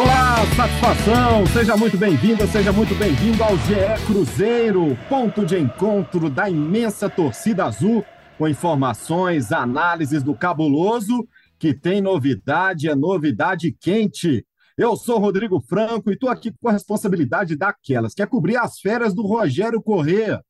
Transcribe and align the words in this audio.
Olá, 0.00 0.36
satisfação! 0.56 1.46
Seja 1.48 1.76
muito 1.76 1.98
bem-vinda, 1.98 2.46
seja 2.46 2.72
muito 2.72 2.94
bem-vindo 2.94 3.44
ao 3.44 3.54
GE 3.58 4.06
Cruzeiro, 4.06 4.96
ponto 5.10 5.44
de 5.44 5.58
encontro 5.58 6.30
da 6.30 6.48
imensa 6.48 7.10
torcida 7.10 7.66
azul, 7.66 8.02
com 8.38 8.48
informações, 8.48 9.52
análises 9.52 10.22
do 10.22 10.34
cabuloso, 10.34 11.28
que 11.58 11.74
tem 11.74 12.00
novidade, 12.00 12.88
é 12.88 12.94
novidade 12.94 13.76
quente. 13.78 14.46
Eu 14.74 14.96
sou 14.96 15.18
Rodrigo 15.18 15.60
Franco 15.60 16.08
e 16.08 16.14
estou 16.14 16.30
aqui 16.30 16.50
com 16.58 16.70
a 16.70 16.72
responsabilidade 16.72 17.54
daquelas, 17.54 18.14
que 18.14 18.22
é 18.22 18.26
cobrir 18.26 18.56
as 18.56 18.80
férias 18.80 19.12
do 19.12 19.26
Rogério 19.26 19.82
Corrêa. 19.82 20.42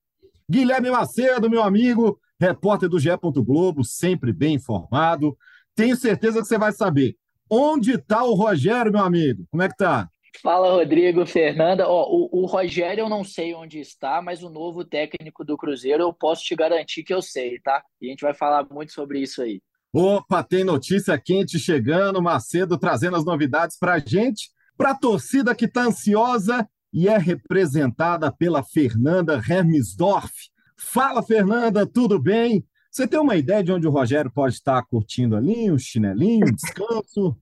Guilherme 0.48 0.92
Macedo, 0.92 1.50
meu 1.50 1.64
amigo, 1.64 2.20
repórter 2.38 2.88
do 2.88 3.00
GE. 3.00 3.10
Globo, 3.44 3.82
sempre 3.82 4.32
bem 4.32 4.54
informado. 4.54 5.36
Tenho 5.74 5.96
certeza 5.96 6.40
que 6.40 6.46
você 6.46 6.56
vai 6.56 6.70
saber 6.70 7.16
onde 7.50 7.92
está 7.92 8.22
o 8.22 8.34
Rogério, 8.34 8.92
meu 8.92 9.02
amigo. 9.02 9.44
Como 9.50 9.62
é 9.62 9.68
que 9.68 9.76
tá? 9.76 10.08
Fala, 10.42 10.70
Rodrigo, 10.70 11.26
Fernanda. 11.26 11.88
Ó, 11.88 12.08
o, 12.08 12.42
o, 12.42 12.46
Rogério 12.46 13.02
eu 13.02 13.08
não 13.08 13.24
sei 13.24 13.54
onde 13.54 13.80
está, 13.80 14.22
mas 14.22 14.42
o 14.42 14.48
novo 14.48 14.84
técnico 14.84 15.44
do 15.44 15.56
Cruzeiro 15.56 16.02
eu 16.02 16.12
posso 16.12 16.44
te 16.44 16.54
garantir 16.54 17.02
que 17.02 17.12
eu 17.12 17.20
sei, 17.20 17.58
tá? 17.60 17.82
E 18.00 18.06
a 18.06 18.10
gente 18.10 18.22
vai 18.22 18.32
falar 18.32 18.66
muito 18.70 18.92
sobre 18.92 19.20
isso 19.20 19.42
aí. 19.42 19.60
Opa, 19.92 20.42
tem 20.42 20.62
notícia 20.62 21.18
quente 21.18 21.58
chegando, 21.58 22.22
Macedo 22.22 22.78
trazendo 22.78 23.16
as 23.16 23.24
novidades 23.24 23.76
para 23.76 23.94
a 23.94 23.98
gente, 23.98 24.50
para 24.76 24.92
a 24.92 24.98
torcida 24.98 25.54
que 25.54 25.64
está 25.64 25.82
ansiosa 25.82 26.66
e 26.92 27.08
é 27.08 27.18
representada 27.18 28.32
pela 28.32 28.62
Fernanda 28.62 29.34
Hermesdorf. 29.34 30.32
Fala, 30.76 31.22
Fernanda, 31.22 31.84
tudo 31.86 32.18
bem? 32.18 32.64
Você 32.90 33.06
tem 33.06 33.20
uma 33.20 33.36
ideia 33.36 33.62
de 33.62 33.70
onde 33.70 33.86
o 33.86 33.90
Rogério 33.90 34.32
pode 34.32 34.54
estar 34.54 34.82
curtindo 34.84 35.36
ali, 35.36 35.70
um 35.70 35.78
chinelinho, 35.78 36.46
um 36.48 36.52
descanso? 36.52 37.36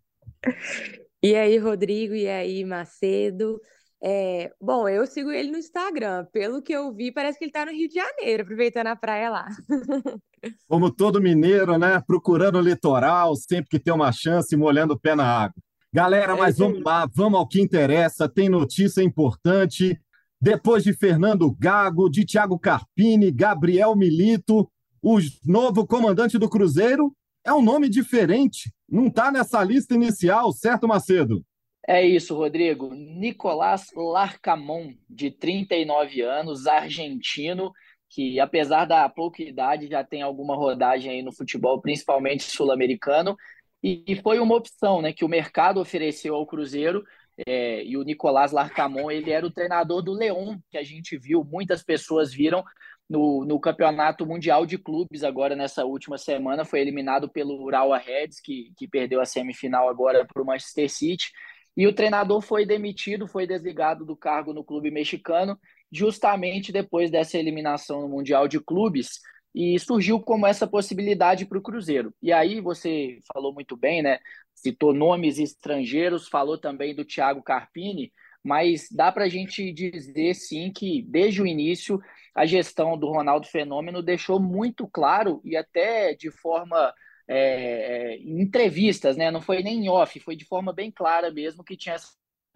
E 1.23 1.35
aí, 1.35 1.57
Rodrigo, 1.57 2.15
e 2.15 2.29
aí, 2.29 2.65
Macedo? 2.65 3.59
É, 4.01 4.53
bom, 4.61 4.89
eu 4.89 5.07
sigo 5.07 5.31
ele 5.33 5.51
no 5.51 5.59
Instagram. 5.59 6.27
Pelo 6.33 6.63
que 6.63 6.73
eu 6.73 6.95
vi, 6.95 7.11
parece 7.11 7.39
que 7.39 7.47
ele 7.47 7.51
está 7.51 7.65
no 7.65 7.73
Rio 7.73 7.89
de 7.89 7.95
Janeiro, 7.95 8.43
aproveitando 8.43 8.89
a 8.89 8.97
praia 8.97 9.31
lá. 9.31 9.49
Como 10.69 10.91
todo 10.91 11.21
mineiro, 11.21 11.79
né? 11.79 12.01
Procurando 12.07 12.59
o 12.59 12.63
litoral, 12.63 13.35
sempre 13.35 13.71
que 13.71 13.81
tem 13.81 13.93
uma 13.93 14.13
chance, 14.13 14.55
molhando 14.55 14.95
o 14.95 15.01
pé 15.01 15.15
na 15.15 15.25
água. 15.25 15.57
Galera, 15.93 16.37
mas 16.37 16.61
é 16.61 16.63
vamos 16.63 16.83
lá, 16.83 17.09
vamos 17.13 17.39
ao 17.39 17.49
que 17.49 17.61
interessa. 17.61 18.29
Tem 18.29 18.49
notícia 18.49 19.03
importante. 19.03 19.99
Depois 20.41 20.85
de 20.85 20.93
Fernando 20.93 21.51
Gago, 21.59 22.09
de 22.09 22.25
Thiago 22.25 22.59
Carpini, 22.59 23.33
Gabriel 23.33 23.97
Milito, 23.97 24.71
o 25.03 25.19
novo 25.45 25.87
comandante 25.87 26.39
do 26.39 26.49
Cruzeiro 26.49 27.13
é 27.45 27.53
um 27.53 27.63
nome 27.63 27.89
diferente. 27.89 28.73
Não 28.89 29.07
está 29.07 29.31
nessa 29.31 29.63
lista 29.63 29.95
inicial, 29.95 30.53
certo, 30.53 30.87
Macedo? 30.89 31.45
É 31.87 32.07
isso, 32.07 32.37
Rodrigo. 32.37 32.95
Nicolás 32.95 33.87
Larcamon, 33.97 34.93
de 35.09 35.31
39 35.31 36.21
anos, 36.21 36.67
argentino, 36.67 37.73
que 38.11 38.39
apesar 38.39 38.85
da 38.85 39.09
pouca 39.09 39.43
idade 39.43 39.89
já 39.89 40.05
tem 40.05 40.21
alguma 40.21 40.55
rodagem 40.55 41.13
aí 41.13 41.23
no 41.23 41.33
futebol, 41.33 41.81
principalmente 41.81 42.43
sul-americano, 42.45 43.37
e, 43.83 44.21
foi 44.23 44.41
uma 44.41 44.57
opção 44.57 45.01
né, 45.01 45.13
que 45.13 45.25
o 45.25 45.29
mercado 45.29 45.81
ofereceu 45.81 46.35
ao 46.35 46.47
Cruzeiro. 46.47 47.05
É, 47.47 47.85
e 47.85 47.97
o 47.97 48.03
Nicolás 48.03 48.51
Larcamon, 48.51 49.11
ele 49.11 49.31
era 49.31 49.47
o 49.47 49.51
treinador 49.51 50.03
do 50.03 50.13
Leão, 50.13 50.61
que 50.71 50.77
a 50.77 50.83
gente 50.83 51.17
viu, 51.17 51.45
muitas 51.45 51.85
pessoas 51.85 52.35
viram 52.35 52.65
no, 53.09 53.45
no 53.45 53.59
Campeonato 53.59 54.27
Mundial 54.27 54.67
de 54.67 54.77
Clubes 54.77 55.25
agora 55.25 55.57
nessa 55.57 55.85
última 55.85 56.19
semana, 56.19 56.65
foi 56.65 56.81
eliminado 56.81 57.29
pelo 57.29 57.63
Urawa 57.63 57.99
Reds, 57.99 58.41
que, 58.41 58.73
que 58.77 58.87
perdeu 58.87 59.21
a 59.21 59.25
semifinal 59.25 59.89
agora 59.89 60.27
para 60.27 60.43
o 60.43 60.47
Manchester 60.47 60.91
City. 60.91 61.31
E 61.77 61.87
o 61.87 61.95
treinador 61.95 62.41
foi 62.43 62.67
demitido, 62.67 63.29
foi 63.29 63.47
desligado 63.47 64.05
do 64.05 64.17
cargo 64.17 64.53
no 64.53 64.65
clube 64.65 64.91
mexicano, 64.91 65.59
justamente 65.91 66.73
depois 66.73 67.11
dessa 67.11 67.39
eliminação 67.39 68.03
no 68.03 68.09
Mundial 68.09 68.47
de 68.49 68.61
Clubes 68.61 69.21
e 69.55 69.79
surgiu 69.79 70.21
como 70.21 70.47
essa 70.47 70.67
possibilidade 70.67 71.47
para 71.47 71.59
o 71.59 71.63
Cruzeiro. 71.63 72.13
E 72.23 72.33
aí 72.33 72.61
você 72.61 73.19
falou 73.33 73.55
muito 73.55 73.77
bem, 73.77 74.03
né? 74.03 74.19
Citou 74.55 74.93
nomes 74.93 75.39
estrangeiros, 75.39 76.29
falou 76.29 76.59
também 76.59 76.95
do 76.95 77.05
Thiago 77.05 77.43
Carpini, 77.43 78.13
mas 78.45 78.89
dá 78.91 79.11
para 79.11 79.25
a 79.25 79.29
gente 79.29 79.73
dizer 79.73 80.35
sim 80.35 80.73
que 80.73 81.03
desde 81.03 81.43
o 81.43 81.47
início 81.47 82.01
a 82.35 82.47
gestão 82.47 82.97
do 82.97 83.09
Ronaldo 83.09 83.47
Fenômeno 83.47 84.03
deixou 84.03 84.41
muito 84.41 84.87
claro 84.87 85.41
e 85.45 85.57
até 85.57 86.15
de 86.15 86.31
forma 86.31 86.95
é, 87.27 88.17
em 88.17 88.41
entrevistas, 88.41 89.17
né? 89.17 89.31
Não 89.31 89.41
foi 89.41 89.63
nem 89.63 89.85
em 89.85 89.89
off, 89.89 90.19
foi 90.21 90.37
de 90.37 90.45
forma 90.45 90.73
bem 90.73 90.91
clara 90.91 91.31
mesmo 91.31 91.65
que 91.65 91.77
tinha 91.77 91.97
essa 91.97 92.09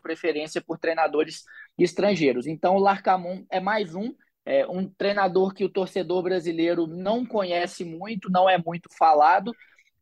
preferência 0.02 0.60
por 0.60 0.78
treinadores 0.78 1.44
estrangeiros. 1.78 2.46
Então 2.46 2.76
o 2.76 2.80
Larcamon 2.80 3.44
é 3.50 3.60
mais 3.60 3.94
um 3.94 4.14
é 4.44 4.66
um 4.66 4.88
treinador 4.88 5.54
que 5.54 5.64
o 5.64 5.68
torcedor 5.68 6.22
brasileiro 6.22 6.86
não 6.86 7.24
conhece 7.24 7.84
muito, 7.84 8.30
não 8.30 8.48
é 8.50 8.58
muito 8.58 8.88
falado. 8.96 9.52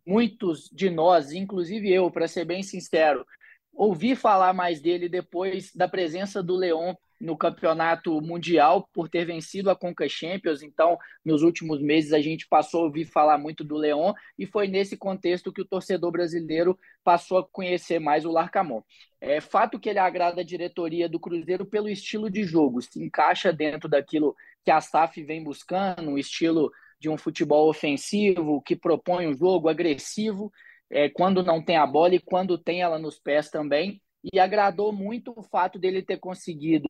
Muitos 0.06 0.68
de 0.72 0.88
nós, 0.88 1.32
inclusive 1.32 1.92
eu, 1.92 2.10
para 2.10 2.26
ser 2.26 2.46
bem 2.46 2.62
sincero, 2.62 3.26
ouvi 3.72 4.14
falar 4.14 4.52
mais 4.52 4.80
dele 4.80 5.08
depois 5.08 5.74
da 5.74 5.88
presença 5.88 6.42
do 6.42 6.56
Leão 6.56 6.96
no 7.20 7.36
campeonato 7.36 8.18
mundial 8.22 8.88
por 8.94 9.08
ter 9.08 9.26
vencido 9.26 9.70
a 9.70 9.76
Conca 9.76 10.08
Champions. 10.08 10.62
Então, 10.62 10.96
nos 11.22 11.42
últimos 11.42 11.80
meses 11.80 12.14
a 12.14 12.20
gente 12.20 12.48
passou 12.48 12.80
a 12.80 12.84
ouvir 12.84 13.04
falar 13.04 13.36
muito 13.36 13.62
do 13.62 13.76
Leão 13.76 14.14
e 14.38 14.46
foi 14.46 14.66
nesse 14.66 14.96
contexto 14.96 15.52
que 15.52 15.60
o 15.60 15.66
torcedor 15.66 16.10
brasileiro 16.10 16.78
passou 17.04 17.38
a 17.38 17.46
conhecer 17.46 17.98
mais 17.98 18.24
o 18.24 18.30
Larcamon. 18.30 18.80
É 19.20 19.40
fato 19.40 19.78
que 19.78 19.90
ele 19.90 19.98
agrada 19.98 20.40
a 20.40 20.44
diretoria 20.44 21.08
do 21.08 21.20
Cruzeiro 21.20 21.66
pelo 21.66 21.90
estilo 21.90 22.30
de 22.30 22.42
jogo, 22.42 22.80
se 22.80 23.02
encaixa 23.02 23.52
dentro 23.52 23.86
daquilo 23.86 24.34
que 24.64 24.70
a 24.70 24.80
SAF 24.80 25.22
vem 25.22 25.44
buscando, 25.44 26.10
um 26.10 26.18
estilo 26.18 26.70
de 26.98 27.08
um 27.08 27.18
futebol 27.18 27.68
ofensivo 27.68 28.62
que 28.62 28.76
propõe 28.76 29.26
um 29.26 29.34
jogo 29.34 29.68
agressivo, 29.68 30.50
é, 30.90 31.08
quando 31.08 31.42
não 31.42 31.62
tem 31.62 31.76
a 31.76 31.86
bola 31.86 32.14
e 32.14 32.20
quando 32.20 32.58
tem 32.58 32.82
ela 32.82 32.98
nos 32.98 33.18
pés 33.18 33.48
também. 33.48 34.00
E 34.32 34.38
agradou 34.38 34.92
muito 34.92 35.32
o 35.34 35.42
fato 35.42 35.78
dele 35.78 36.02
ter 36.02 36.18
conseguido 36.18 36.86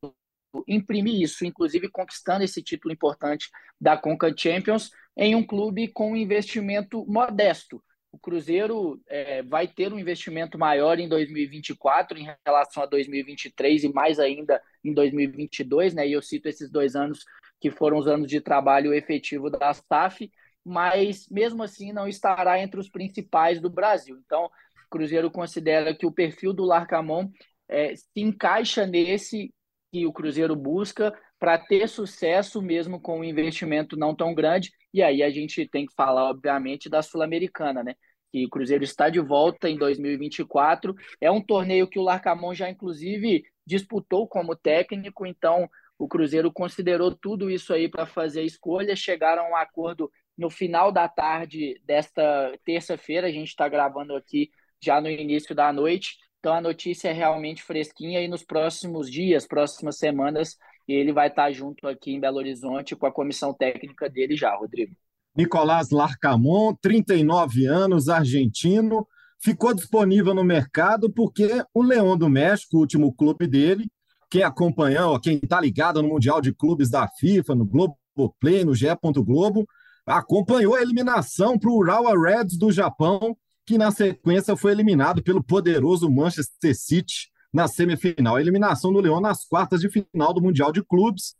imprimir 0.67 1.21
isso, 1.21 1.45
inclusive 1.45 1.89
conquistando 1.89 2.43
esse 2.43 2.61
título 2.61 2.93
importante 2.93 3.49
da 3.79 3.95
Conca 3.95 4.33
Champions 4.35 4.89
em 5.15 5.35
um 5.35 5.45
clube 5.45 5.87
com 5.87 6.11
um 6.11 6.15
investimento 6.15 7.05
modesto. 7.07 7.81
O 8.11 8.19
Cruzeiro 8.19 9.01
é, 9.07 9.41
vai 9.43 9.65
ter 9.65 9.93
um 9.93 9.99
investimento 9.99 10.57
maior 10.57 10.99
em 10.99 11.07
2024 11.07 12.19
em 12.19 12.27
relação 12.45 12.83
a 12.83 12.85
2023 12.85 13.85
e 13.85 13.93
mais 13.93 14.19
ainda 14.19 14.61
em 14.83 14.93
2022, 14.93 15.93
né? 15.93 16.05
E 16.05 16.11
eu 16.11 16.21
cito 16.21 16.49
esses 16.49 16.69
dois 16.69 16.93
anos 16.93 17.23
que 17.61 17.71
foram 17.71 17.97
os 17.97 18.07
anos 18.07 18.27
de 18.27 18.41
trabalho 18.41 18.93
efetivo 18.93 19.49
da 19.49 19.73
SAF, 19.73 20.29
mas 20.65 21.27
mesmo 21.29 21.63
assim 21.63 21.91
não 21.91 22.07
estará 22.07 22.59
entre 22.59 22.79
os 22.79 22.89
principais 22.89 23.59
do 23.59 23.69
Brasil. 23.69 24.19
Então, 24.25 24.45
o 24.45 24.89
Cruzeiro 24.89 25.31
considera 25.31 25.95
que 25.95 26.05
o 26.05 26.11
perfil 26.11 26.53
do 26.53 26.63
Larcamon 26.63 27.29
é, 27.67 27.95
se 27.95 28.07
encaixa 28.17 28.85
nesse 28.85 29.53
que 29.91 30.05
o 30.05 30.13
Cruzeiro 30.13 30.55
busca 30.55 31.13
para 31.37 31.57
ter 31.57 31.87
sucesso 31.89 32.61
mesmo 32.61 32.99
com 32.99 33.19
um 33.19 33.23
investimento 33.23 33.97
não 33.97 34.15
tão 34.15 34.33
grande. 34.33 34.71
E 34.93 35.01
aí 35.01 35.21
a 35.21 35.29
gente 35.29 35.67
tem 35.67 35.85
que 35.85 35.93
falar, 35.93 36.29
obviamente, 36.29 36.89
da 36.89 37.01
Sul-Americana, 37.01 37.83
né? 37.83 37.95
Que 38.31 38.45
o 38.45 38.49
Cruzeiro 38.49 38.83
está 38.83 39.09
de 39.09 39.19
volta 39.19 39.69
em 39.69 39.77
2024. 39.77 40.95
É 41.19 41.29
um 41.29 41.41
torneio 41.41 41.87
que 41.87 41.99
o 41.99 42.03
Larcamon 42.03 42.53
já, 42.53 42.69
inclusive, 42.69 43.43
disputou 43.65 44.27
como 44.27 44.55
técnico, 44.55 45.25
então 45.25 45.69
o 45.97 46.07
Cruzeiro 46.07 46.51
considerou 46.51 47.13
tudo 47.13 47.49
isso 47.49 47.73
aí 47.73 47.89
para 47.89 48.05
fazer 48.05 48.41
a 48.41 48.45
escolha. 48.45 48.95
Chegaram 48.95 49.43
a 49.43 49.49
um 49.49 49.55
acordo 49.55 50.11
no 50.41 50.49
final 50.49 50.91
da 50.91 51.07
tarde 51.07 51.79
desta 51.85 52.57
terça-feira. 52.65 53.27
A 53.27 53.31
gente 53.31 53.49
está 53.49 53.69
gravando 53.69 54.15
aqui 54.15 54.49
já 54.83 54.99
no 54.99 55.07
início 55.07 55.53
da 55.53 55.71
noite. 55.71 56.17
Então 56.39 56.53
a 56.55 56.59
notícia 56.59 57.09
é 57.09 57.13
realmente 57.13 57.61
fresquinha 57.61 58.19
e 58.19 58.27
nos 58.27 58.43
próximos 58.43 59.09
dias, 59.09 59.45
próximas 59.45 59.99
semanas, 59.99 60.57
ele 60.87 61.13
vai 61.13 61.27
estar 61.27 61.51
junto 61.51 61.87
aqui 61.87 62.11
em 62.11 62.19
Belo 62.19 62.37
Horizonte 62.37 62.95
com 62.95 63.05
a 63.05 63.11
comissão 63.11 63.53
técnica 63.53 64.09
dele 64.09 64.35
já, 64.35 64.55
Rodrigo. 64.55 64.95
Nicolás 65.37 65.91
Larcamon, 65.91 66.73
39 66.81 67.67
anos, 67.67 68.09
argentino, 68.09 69.07
ficou 69.39 69.75
disponível 69.75 70.33
no 70.33 70.43
mercado 70.43 71.13
porque 71.13 71.63
o 71.71 71.83
Leão 71.83 72.17
do 72.17 72.27
México, 72.27 72.77
o 72.77 72.79
último 72.79 73.13
clube 73.13 73.45
dele, 73.45 73.87
quem 74.29 74.41
acompanhou, 74.41 75.19
quem 75.19 75.35
está 75.35 75.61
ligado 75.61 76.01
no 76.01 76.09
Mundial 76.09 76.41
de 76.41 76.51
Clubes 76.51 76.89
da 76.89 77.07
FIFA, 77.07 77.53
no 77.53 77.65
Globo 77.65 77.95
Play, 78.39 78.65
no 78.65 78.73
GE. 78.73 78.87
Globo, 79.23 79.67
acompanhou 80.05 80.75
a 80.75 80.81
eliminação 80.81 81.57
para 81.57 81.69
o 81.69 81.77
Urawa 81.77 82.13
Reds 82.19 82.57
do 82.57 82.71
Japão, 82.71 83.35
que 83.65 83.77
na 83.77 83.91
sequência 83.91 84.55
foi 84.55 84.71
eliminado 84.71 85.21
pelo 85.23 85.43
poderoso 85.43 86.09
Manchester 86.09 86.75
City 86.75 87.29
na 87.53 87.67
semifinal. 87.67 88.35
A 88.35 88.41
eliminação 88.41 88.91
do 88.91 88.99
Leão 88.99 89.21
nas 89.21 89.45
quartas 89.45 89.81
de 89.81 89.89
final 89.89 90.33
do 90.33 90.41
Mundial 90.41 90.71
de 90.71 90.83
Clubes. 90.83 91.35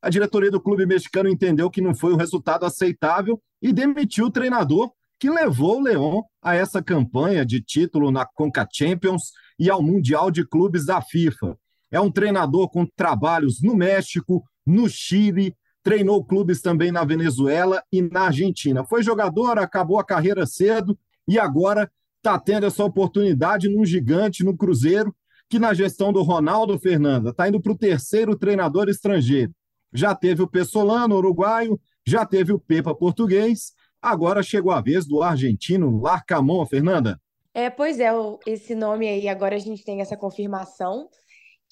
A 0.00 0.10
diretoria 0.10 0.50
do 0.50 0.60
clube 0.60 0.84
mexicano 0.84 1.28
entendeu 1.28 1.70
que 1.70 1.80
não 1.80 1.94
foi 1.94 2.12
um 2.12 2.16
resultado 2.16 2.66
aceitável 2.66 3.40
e 3.60 3.72
demitiu 3.72 4.26
o 4.26 4.30
treinador 4.30 4.92
que 5.18 5.30
levou 5.30 5.78
o 5.78 5.82
Leão 5.82 6.24
a 6.42 6.56
essa 6.56 6.82
campanha 6.82 7.46
de 7.46 7.60
título 7.60 8.10
na 8.10 8.26
Conca 8.26 8.66
Champions 8.70 9.30
e 9.56 9.70
ao 9.70 9.80
Mundial 9.80 10.32
de 10.32 10.44
Clubes 10.44 10.84
da 10.84 11.00
FIFA. 11.00 11.56
É 11.92 12.00
um 12.00 12.10
treinador 12.10 12.68
com 12.68 12.84
trabalhos 12.84 13.62
no 13.62 13.76
México, 13.76 14.42
no 14.66 14.88
Chile, 14.88 15.54
treinou 15.82 16.24
clubes 16.24 16.60
também 16.60 16.92
na 16.92 17.04
Venezuela 17.04 17.82
e 17.92 18.00
na 18.00 18.26
Argentina. 18.26 18.84
Foi 18.84 19.02
jogador, 19.02 19.58
acabou 19.58 19.98
a 19.98 20.04
carreira 20.04 20.46
cedo 20.46 20.98
e 21.26 21.38
agora 21.38 21.90
está 22.18 22.38
tendo 22.38 22.66
essa 22.66 22.84
oportunidade 22.84 23.68
num 23.68 23.84
gigante, 23.84 24.44
no 24.44 24.56
Cruzeiro, 24.56 25.14
que 25.48 25.58
na 25.58 25.74
gestão 25.74 26.12
do 26.12 26.22
Ronaldo 26.22 26.78
Fernanda 26.78 27.30
está 27.30 27.48
indo 27.48 27.60
para 27.60 27.72
o 27.72 27.78
terceiro 27.78 28.36
treinador 28.36 28.88
estrangeiro. 28.88 29.52
Já 29.92 30.14
teve 30.14 30.42
o 30.42 30.48
Pessolano, 30.48 31.16
uruguaio, 31.16 31.78
já 32.06 32.24
teve 32.24 32.52
o 32.52 32.58
Pepa, 32.58 32.94
português, 32.94 33.72
agora 34.00 34.42
chegou 34.42 34.72
a 34.72 34.80
vez 34.80 35.06
do 35.06 35.22
argentino 35.22 36.00
Larcamon, 36.00 36.64
Fernanda. 36.64 37.20
É, 37.52 37.68
pois 37.68 38.00
é, 38.00 38.10
esse 38.46 38.74
nome 38.74 39.06
aí, 39.06 39.28
agora 39.28 39.56
a 39.56 39.58
gente 39.58 39.84
tem 39.84 40.00
essa 40.00 40.16
confirmação 40.16 41.08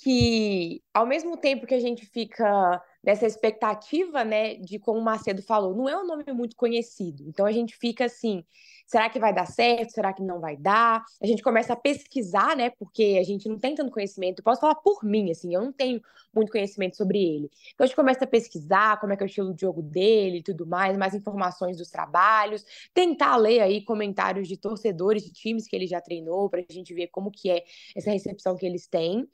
que, 0.03 0.83
ao 0.93 1.07
mesmo 1.07 1.37
tempo 1.37 1.67
que 1.67 1.75
a 1.75 1.81
gente 1.81 2.05
fica 2.07 2.83
nessa 3.03 3.27
expectativa, 3.27 4.25
né, 4.25 4.55
de 4.57 4.79
como 4.79 4.99
o 5.01 5.05
Macedo 5.05 5.43
falou, 5.43 5.75
não 5.75 5.89
é 5.89 5.97
um 5.97 6.07
nome 6.07 6.25
muito 6.33 6.57
conhecido. 6.57 7.25
Então 7.27 7.47
a 7.47 7.53
gente 7.53 7.77
fica 7.77 8.05
assim, 8.05 8.45
será 8.87 9.09
que 9.09 9.19
vai 9.19 9.33
dar 9.33 9.47
certo? 9.47 9.93
Será 9.93 10.13
que 10.13 10.23
não 10.23 10.41
vai 10.41 10.57
dar? 10.57 11.05
A 11.23 11.27
gente 11.27 11.43
começa 11.43 11.73
a 11.73 11.77
pesquisar, 11.77 12.57
né, 12.57 12.71
porque 12.71 13.17
a 13.19 13.25
gente 13.25 13.49
não 13.49 13.59
tem 13.59 13.75
tanto 13.75 13.91
conhecimento. 13.91 14.41
Eu 14.41 14.45
posso 14.45 14.61
falar 14.61 14.75
por 14.77 15.05
mim, 15.05 15.31
assim, 15.31 15.55
eu 15.55 15.63
não 15.63 15.73
tenho 15.73 16.01
muito 16.35 16.53
conhecimento 16.53 16.97
sobre 16.97 17.19
ele. 17.19 17.51
Então 17.75 17.85
a 17.85 17.87
gente 17.87 17.97
começa 17.97 18.25
a 18.25 18.29
pesquisar 18.29 19.01
como 19.01 19.13
é 19.13 19.17
que 19.17 19.23
é 19.23 19.27
o 19.27 19.29
estilo 19.29 19.55
de 19.55 19.61
jogo 19.61 19.83
dele 19.83 20.39
e 20.39 20.43
tudo 20.43 20.67
mais, 20.67 20.97
mais 20.97 21.15
informações 21.15 21.77
dos 21.79 21.91
trabalhos, 21.91 22.65
tentar 22.93 23.37
ler 23.37 23.61
aí 23.61 23.83
comentários 23.85 24.47
de 24.47 24.57
torcedores 24.57 25.23
de 25.25 25.33
times 25.33 25.67
que 25.67 25.75
ele 25.75 25.87
já 25.87 26.01
treinou 26.01 26.49
para 26.51 26.61
a 26.61 26.73
gente 26.73 26.93
ver 26.95 27.09
como 27.09 27.31
que 27.31 27.51
é 27.51 27.65
essa 27.97 28.11
recepção 28.11 28.57
que 28.57 28.67
eles 28.67 28.87
têm. 28.87 29.27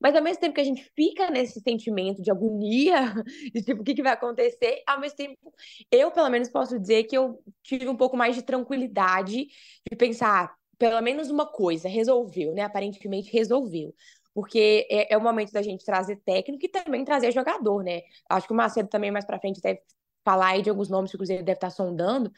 Mas 0.00 0.14
ao 0.14 0.22
mesmo 0.22 0.40
tempo 0.40 0.54
que 0.54 0.60
a 0.60 0.64
gente 0.64 0.84
fica 0.94 1.30
nesse 1.30 1.60
sentimento 1.60 2.22
de 2.22 2.30
agonia, 2.30 3.14
de 3.54 3.62
tipo, 3.62 3.82
o 3.82 3.84
que, 3.84 3.94
que 3.94 4.02
vai 4.02 4.12
acontecer, 4.12 4.82
ao 4.86 5.00
mesmo 5.00 5.16
tempo, 5.16 5.52
eu, 5.90 6.10
pelo 6.10 6.30
menos, 6.30 6.48
posso 6.48 6.78
dizer 6.78 7.04
que 7.04 7.16
eu 7.16 7.42
tive 7.62 7.88
um 7.88 7.96
pouco 7.96 8.16
mais 8.16 8.34
de 8.36 8.42
tranquilidade 8.42 9.46
de 9.90 9.96
pensar, 9.96 10.54
pelo 10.78 11.00
menos 11.00 11.30
uma 11.30 11.46
coisa, 11.46 11.88
resolveu, 11.88 12.54
né? 12.54 12.62
Aparentemente 12.62 13.32
resolveu 13.32 13.94
porque 14.34 14.86
é, 14.88 15.14
é, 15.14 15.16
o 15.16 15.20
momento 15.20 15.50
da 15.50 15.60
gente 15.62 15.84
trazer 15.84 16.14
técnico 16.24 16.64
e 16.64 16.68
também 16.68 17.04
trazer 17.04 17.32
jogador, 17.32 17.82
né? 17.82 18.02
Acho 18.30 18.46
que 18.46 18.52
o 18.52 18.56
Macedo 18.56 18.88
também 18.88 19.10
mais 19.10 19.24
para 19.24 19.40
frente 19.40 19.60
deve 19.60 19.80
falar 20.24 20.48
aí 20.50 20.62
de 20.62 20.70
alguns 20.70 20.88
nomes 20.88 21.10
que 21.10 21.16
o 21.16 21.18
Cruzeiro 21.18 21.42
deve 21.42 21.56
estar 21.56 21.70
sondando, 21.70 22.30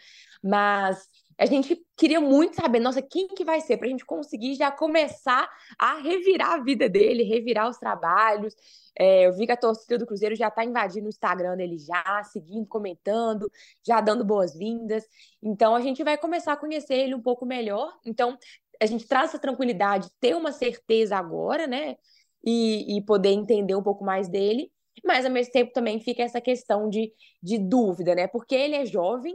mas 0.43 1.09
a 1.41 1.47
gente 1.47 1.83
queria 1.97 2.21
muito 2.21 2.57
saber, 2.57 2.81
nossa, 2.81 3.01
quem 3.01 3.27
que 3.27 3.47
vai 3.47 3.63
ser, 3.63 3.79
para 3.79 3.87
a 3.87 3.91
gente 3.91 4.05
conseguir 4.05 4.57
já 4.57 4.71
começar 4.71 5.49
a 5.79 5.95
revirar 5.99 6.53
a 6.53 6.63
vida 6.63 6.87
dele, 6.87 7.23
revirar 7.23 7.67
os 7.67 7.79
trabalhos. 7.79 8.55
É, 8.95 9.27
eu 9.27 9.33
vi 9.33 9.47
que 9.47 9.53
a 9.53 9.57
torcida 9.57 9.97
do 9.97 10.07
Cruzeiro 10.07 10.37
já 10.37 10.49
está 10.49 10.63
invadindo 10.63 11.07
o 11.07 11.09
Instagram 11.09 11.57
dele 11.57 11.79
já, 11.79 12.23
seguindo, 12.25 12.67
comentando, 12.67 13.51
já 13.83 14.03
dando 14.03 14.23
boas-vindas. 14.23 15.03
Então 15.43 15.75
a 15.75 15.81
gente 15.81 16.05
vai 16.05 16.19
começar 16.19 16.53
a 16.53 16.57
conhecer 16.59 16.93
ele 16.93 17.15
um 17.15 17.23
pouco 17.23 17.47
melhor. 17.47 17.91
Então 18.05 18.37
a 18.79 18.85
gente 18.85 19.09
traz 19.09 19.31
essa 19.31 19.39
tranquilidade, 19.39 20.11
ter 20.21 20.37
uma 20.37 20.53
certeza 20.53 21.17
agora, 21.17 21.67
né? 21.67 21.97
E, 22.45 22.99
e 22.99 23.03
poder 23.03 23.31
entender 23.31 23.75
um 23.75 23.83
pouco 23.83 24.05
mais 24.05 24.29
dele. 24.29 24.71
Mas 25.03 25.25
ao 25.25 25.33
mesmo 25.33 25.53
tempo 25.53 25.73
também 25.73 26.01
fica 26.01 26.23
essa 26.23 26.41
questão 26.41 26.91
de, 26.91 27.15
de 27.43 27.57
dúvida, 27.57 28.15
né? 28.15 28.27
Porque 28.27 28.55
ele 28.55 28.77
é 28.77 28.85
jovem, 28.85 29.35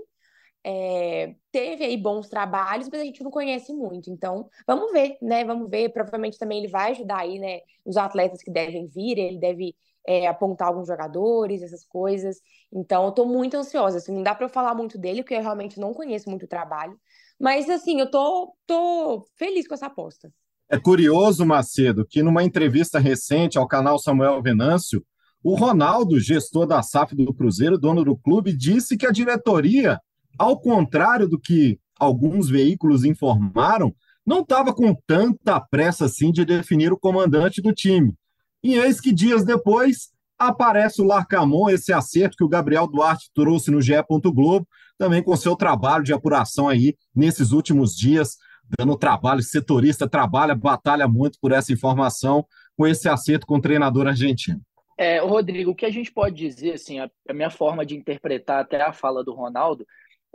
é, 0.67 1.35
teve 1.51 1.85
aí 1.85 1.95
bons 1.95 2.27
trabalhos, 2.27 2.89
mas 2.91 3.00
a 3.00 3.06
gente 3.06 3.23
não 3.23 3.29
conhece 3.29 3.71
muito. 3.71 4.09
Então, 4.09 4.50
vamos 4.65 4.91
ver, 4.91 5.15
né? 5.21 5.45
Vamos 5.45 5.69
ver. 5.69 5.89
Provavelmente 5.89 6.39
também 6.39 6.57
ele 6.57 6.67
vai 6.67 6.89
ajudar 6.89 7.19
aí, 7.19 7.38
né? 7.38 7.59
Os 7.85 7.97
atletas 7.97 8.41
que 8.41 8.50
devem 8.50 8.88
vir, 8.88 9.19
ele 9.19 9.38
deve 9.38 9.75
é, 10.07 10.25
apontar 10.25 10.69
alguns 10.69 10.88
jogadores, 10.88 11.62
essas 11.62 11.85
coisas. 11.85 12.38
Então, 12.73 13.06
eu 13.06 13.12
tô 13.12 13.25
muito 13.25 13.56
ansiosa. 13.56 14.00
Assim, 14.00 14.12
não 14.12 14.23
dá 14.23 14.33
para 14.33 14.45
eu 14.45 14.50
falar 14.50 14.73
muito 14.73 14.97
dele, 14.97 15.21
porque 15.21 15.35
eu 15.35 15.41
realmente 15.44 15.79
não 15.79 15.94
conheço 15.94 16.31
muito 16.31 16.45
o 16.45 16.50
trabalho. 16.50 17.00
Mas, 17.39 17.69
assim, 17.69 18.00
eu 18.00 18.09
tô, 18.09 18.56
tô 18.65 19.23
feliz 19.38 19.67
com 19.67 19.75
essa 19.75 19.85
aposta. 19.85 20.33
É 20.67 20.79
curioso, 20.79 21.45
Macedo, 21.45 22.07
que 22.09 22.23
numa 22.23 22.44
entrevista 22.44 22.97
recente 22.97 23.59
ao 23.59 23.67
canal 23.67 24.00
Samuel 24.00 24.41
Venâncio, 24.41 25.06
o 25.44 25.53
Ronaldo, 25.53 26.19
gestor 26.19 26.65
da 26.65 26.81
SAF 26.81 27.15
do 27.15 27.31
Cruzeiro, 27.31 27.77
dono 27.77 28.03
do 28.03 28.17
clube, 28.17 28.51
disse 28.51 28.97
que 28.97 29.06
a 29.06 29.12
diretoria 29.12 30.01
ao 30.37 30.59
contrário 30.59 31.27
do 31.27 31.39
que 31.39 31.79
alguns 31.99 32.49
veículos 32.49 33.03
informaram, 33.03 33.93
não 34.25 34.41
estava 34.41 34.73
com 34.73 34.95
tanta 35.05 35.59
pressa 35.59 36.05
assim 36.05 36.31
de 36.31 36.43
definir 36.43 36.91
o 36.91 36.99
comandante 36.99 37.61
do 37.61 37.71
time. 37.73 38.13
E 38.63 38.75
eis 38.75 38.99
que 38.99 39.13
dias 39.13 39.45
depois 39.45 40.09
aparece 40.37 41.01
o 41.01 41.05
Larcamon, 41.05 41.69
esse 41.69 41.93
acerto 41.93 42.35
que 42.37 42.43
o 42.43 42.49
Gabriel 42.49 42.87
Duarte 42.87 43.29
trouxe 43.33 43.71
no 43.71 43.81
GE. 43.81 43.93
Globo, 44.33 44.67
também 44.97 45.23
com 45.23 45.35
seu 45.35 45.55
trabalho 45.55 46.03
de 46.03 46.13
apuração 46.13 46.67
aí 46.67 46.95
nesses 47.15 47.51
últimos 47.51 47.95
dias, 47.95 48.38
dando 48.77 48.97
trabalho, 48.97 49.41
setorista 49.41 50.09
trabalha, 50.09 50.55
batalha 50.55 51.07
muito 51.07 51.38
por 51.39 51.51
essa 51.51 51.71
informação, 51.71 52.45
com 52.75 52.88
esse 52.88 53.07
acerto 53.07 53.45
com 53.45 53.57
o 53.57 53.61
treinador 53.61 54.07
argentino. 54.07 54.59
É, 54.97 55.19
Rodrigo, 55.19 55.71
o 55.71 55.75
que 55.75 55.85
a 55.85 55.91
gente 55.91 56.11
pode 56.11 56.35
dizer, 56.35 56.73
assim, 56.73 56.99
a, 56.99 57.09
a 57.29 57.33
minha 57.33 57.49
forma 57.49 57.85
de 57.85 57.95
interpretar 57.95 58.61
até 58.61 58.81
a 58.81 58.93
fala 58.93 59.23
do 59.23 59.33
Ronaldo, 59.33 59.85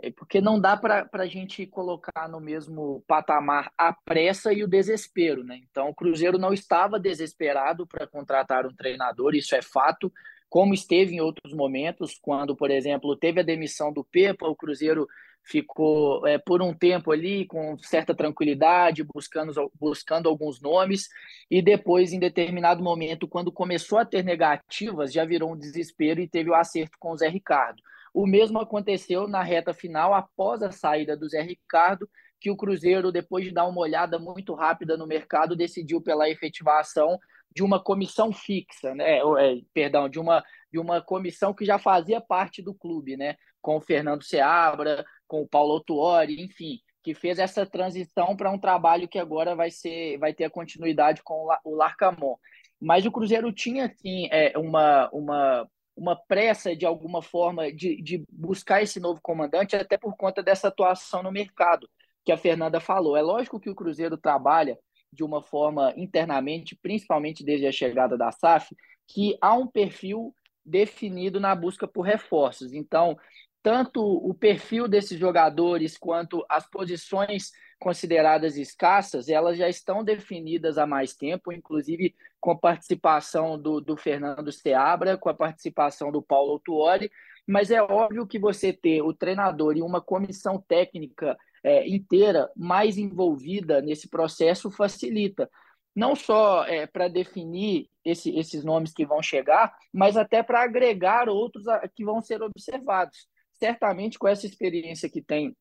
é 0.01 0.11
porque 0.11 0.41
não 0.41 0.59
dá 0.59 0.75
para 0.75 1.07
a 1.13 1.27
gente 1.27 1.65
colocar 1.67 2.27
no 2.27 2.39
mesmo 2.39 3.03
patamar 3.07 3.71
a 3.77 3.93
pressa 3.93 4.51
e 4.51 4.63
o 4.63 4.67
desespero, 4.67 5.43
né? 5.43 5.61
Então, 5.69 5.89
o 5.89 5.95
Cruzeiro 5.95 6.39
não 6.39 6.51
estava 6.51 6.99
desesperado 6.99 7.85
para 7.85 8.07
contratar 8.07 8.65
um 8.65 8.73
treinador, 8.73 9.35
isso 9.35 9.55
é 9.55 9.61
fato, 9.61 10.11
como 10.49 10.73
esteve 10.73 11.15
em 11.15 11.21
outros 11.21 11.53
momentos, 11.53 12.17
quando, 12.19 12.55
por 12.55 12.71
exemplo, 12.71 13.15
teve 13.15 13.39
a 13.39 13.43
demissão 13.43 13.93
do 13.93 14.03
Pepa, 14.03 14.47
o 14.47 14.55
Cruzeiro 14.55 15.07
ficou 15.43 16.25
é, 16.27 16.37
por 16.37 16.61
um 16.61 16.73
tempo 16.73 17.11
ali 17.11 17.45
com 17.45 17.77
certa 17.77 18.13
tranquilidade, 18.13 19.03
buscando, 19.03 19.71
buscando 19.79 20.27
alguns 20.27 20.59
nomes, 20.59 21.09
e 21.49 21.61
depois, 21.61 22.11
em 22.11 22.19
determinado 22.19 22.83
momento, 22.83 23.27
quando 23.27 23.51
começou 23.51 23.99
a 23.99 24.05
ter 24.05 24.23
negativas, 24.23 25.13
já 25.13 25.23
virou 25.25 25.53
um 25.53 25.57
desespero 25.57 26.19
e 26.19 26.27
teve 26.27 26.49
o 26.49 26.55
acerto 26.55 26.97
com 26.99 27.11
o 27.11 27.17
Zé 27.17 27.27
Ricardo. 27.27 27.81
O 28.13 28.27
mesmo 28.27 28.59
aconteceu 28.59 29.27
na 29.27 29.41
reta 29.41 29.73
final, 29.73 30.13
após 30.13 30.61
a 30.61 30.71
saída 30.71 31.15
do 31.15 31.29
Zé 31.29 31.41
Ricardo, 31.41 32.09
que 32.39 32.49
o 32.49 32.57
Cruzeiro, 32.57 33.11
depois 33.11 33.45
de 33.45 33.51
dar 33.51 33.67
uma 33.67 33.79
olhada 33.79 34.17
muito 34.17 34.53
rápida 34.53 34.97
no 34.97 35.07
mercado, 35.07 35.55
decidiu 35.55 36.01
pela 36.01 36.29
efetivação 36.29 37.17
de 37.53 37.63
uma 37.63 37.81
comissão 37.81 38.31
fixa, 38.33 38.95
né? 38.95 39.19
É, 39.19 39.61
perdão, 39.73 40.09
de 40.09 40.19
uma, 40.19 40.43
de 40.71 40.79
uma 40.79 41.01
comissão 41.01 41.53
que 41.53 41.65
já 41.65 41.77
fazia 41.77 42.19
parte 42.19 42.61
do 42.61 42.73
clube, 42.73 43.15
né? 43.15 43.35
Com 43.61 43.77
o 43.77 43.81
Fernando 43.81 44.23
Seabra, 44.23 45.05
com 45.27 45.41
o 45.41 45.47
Paulo 45.47 45.73
Autuori, 45.73 46.41
enfim, 46.41 46.79
que 47.03 47.13
fez 47.13 47.39
essa 47.39 47.65
transição 47.65 48.35
para 48.35 48.51
um 48.51 48.59
trabalho 48.59 49.07
que 49.07 49.19
agora 49.19 49.55
vai 49.55 49.69
ser, 49.69 50.17
vai 50.17 50.33
ter 50.33 50.45
a 50.45 50.49
continuidade 50.49 51.21
com 51.23 51.47
o 51.63 51.75
Larcamon. 51.75 52.35
Mas 52.79 53.05
o 53.05 53.11
Cruzeiro 53.11 53.51
tinha, 53.53 53.93
sim, 53.97 54.27
é, 54.31 54.57
uma, 54.57 55.09
uma 55.11 55.69
uma 56.01 56.15
pressa 56.15 56.75
de 56.75 56.83
alguma 56.83 57.21
forma 57.21 57.71
de, 57.71 58.01
de 58.01 58.25
buscar 58.27 58.81
esse 58.81 58.99
novo 58.99 59.21
comandante, 59.21 59.75
até 59.75 59.99
por 59.99 60.17
conta 60.17 60.41
dessa 60.41 60.67
atuação 60.67 61.21
no 61.21 61.31
mercado 61.31 61.87
que 62.25 62.31
a 62.31 62.37
Fernanda 62.37 62.79
falou. 62.79 63.15
É 63.15 63.21
lógico 63.21 63.59
que 63.59 63.69
o 63.69 63.75
Cruzeiro 63.75 64.17
trabalha 64.17 64.79
de 65.13 65.23
uma 65.23 65.43
forma 65.43 65.93
internamente, 65.95 66.75
principalmente 66.75 67.43
desde 67.43 67.67
a 67.67 67.71
chegada 67.71 68.17
da 68.17 68.31
SAF, 68.31 68.75
que 69.07 69.37
há 69.39 69.53
um 69.53 69.67
perfil 69.67 70.33
definido 70.65 71.39
na 71.39 71.53
busca 71.53 71.87
por 71.87 72.01
reforços. 72.01 72.73
Então, 72.73 73.15
tanto 73.61 74.01
o 74.01 74.33
perfil 74.33 74.87
desses 74.87 75.19
jogadores 75.19 75.99
quanto 75.99 76.43
as 76.49 76.67
posições 76.67 77.51
consideradas 77.81 78.57
escassas, 78.57 79.27
elas 79.27 79.57
já 79.57 79.67
estão 79.67 80.03
definidas 80.03 80.77
há 80.77 80.85
mais 80.85 81.15
tempo, 81.15 81.51
inclusive 81.51 82.15
com 82.39 82.51
a 82.51 82.57
participação 82.57 83.59
do, 83.59 83.81
do 83.81 83.97
Fernando 83.97 84.51
Seabra, 84.51 85.17
com 85.17 85.29
a 85.29 85.33
participação 85.33 86.11
do 86.11 86.21
Paulo 86.21 86.59
Tuori, 86.59 87.11
mas 87.47 87.71
é 87.71 87.81
óbvio 87.81 88.27
que 88.27 88.37
você 88.37 88.71
ter 88.71 89.01
o 89.01 89.15
treinador 89.15 89.75
e 89.75 89.81
uma 89.81 89.99
comissão 89.99 90.61
técnica 90.61 91.35
é, 91.63 91.87
inteira 91.89 92.51
mais 92.55 92.99
envolvida 92.99 93.81
nesse 93.81 94.07
processo 94.07 94.69
facilita. 94.69 95.49
Não 95.95 96.15
só 96.15 96.63
é, 96.65 96.85
para 96.85 97.07
definir 97.07 97.89
esse, 98.05 98.29
esses 98.37 98.63
nomes 98.63 98.93
que 98.93 99.07
vão 99.07 99.23
chegar, 99.23 99.75
mas 99.91 100.15
até 100.15 100.43
para 100.43 100.61
agregar 100.61 101.27
outros 101.27 101.65
que 101.95 102.05
vão 102.05 102.21
ser 102.21 102.43
observados. 102.43 103.27
Certamente, 103.53 104.19
com 104.19 104.27
essa 104.27 104.45
experiência 104.45 105.09
que 105.09 105.21
tem 105.21 105.55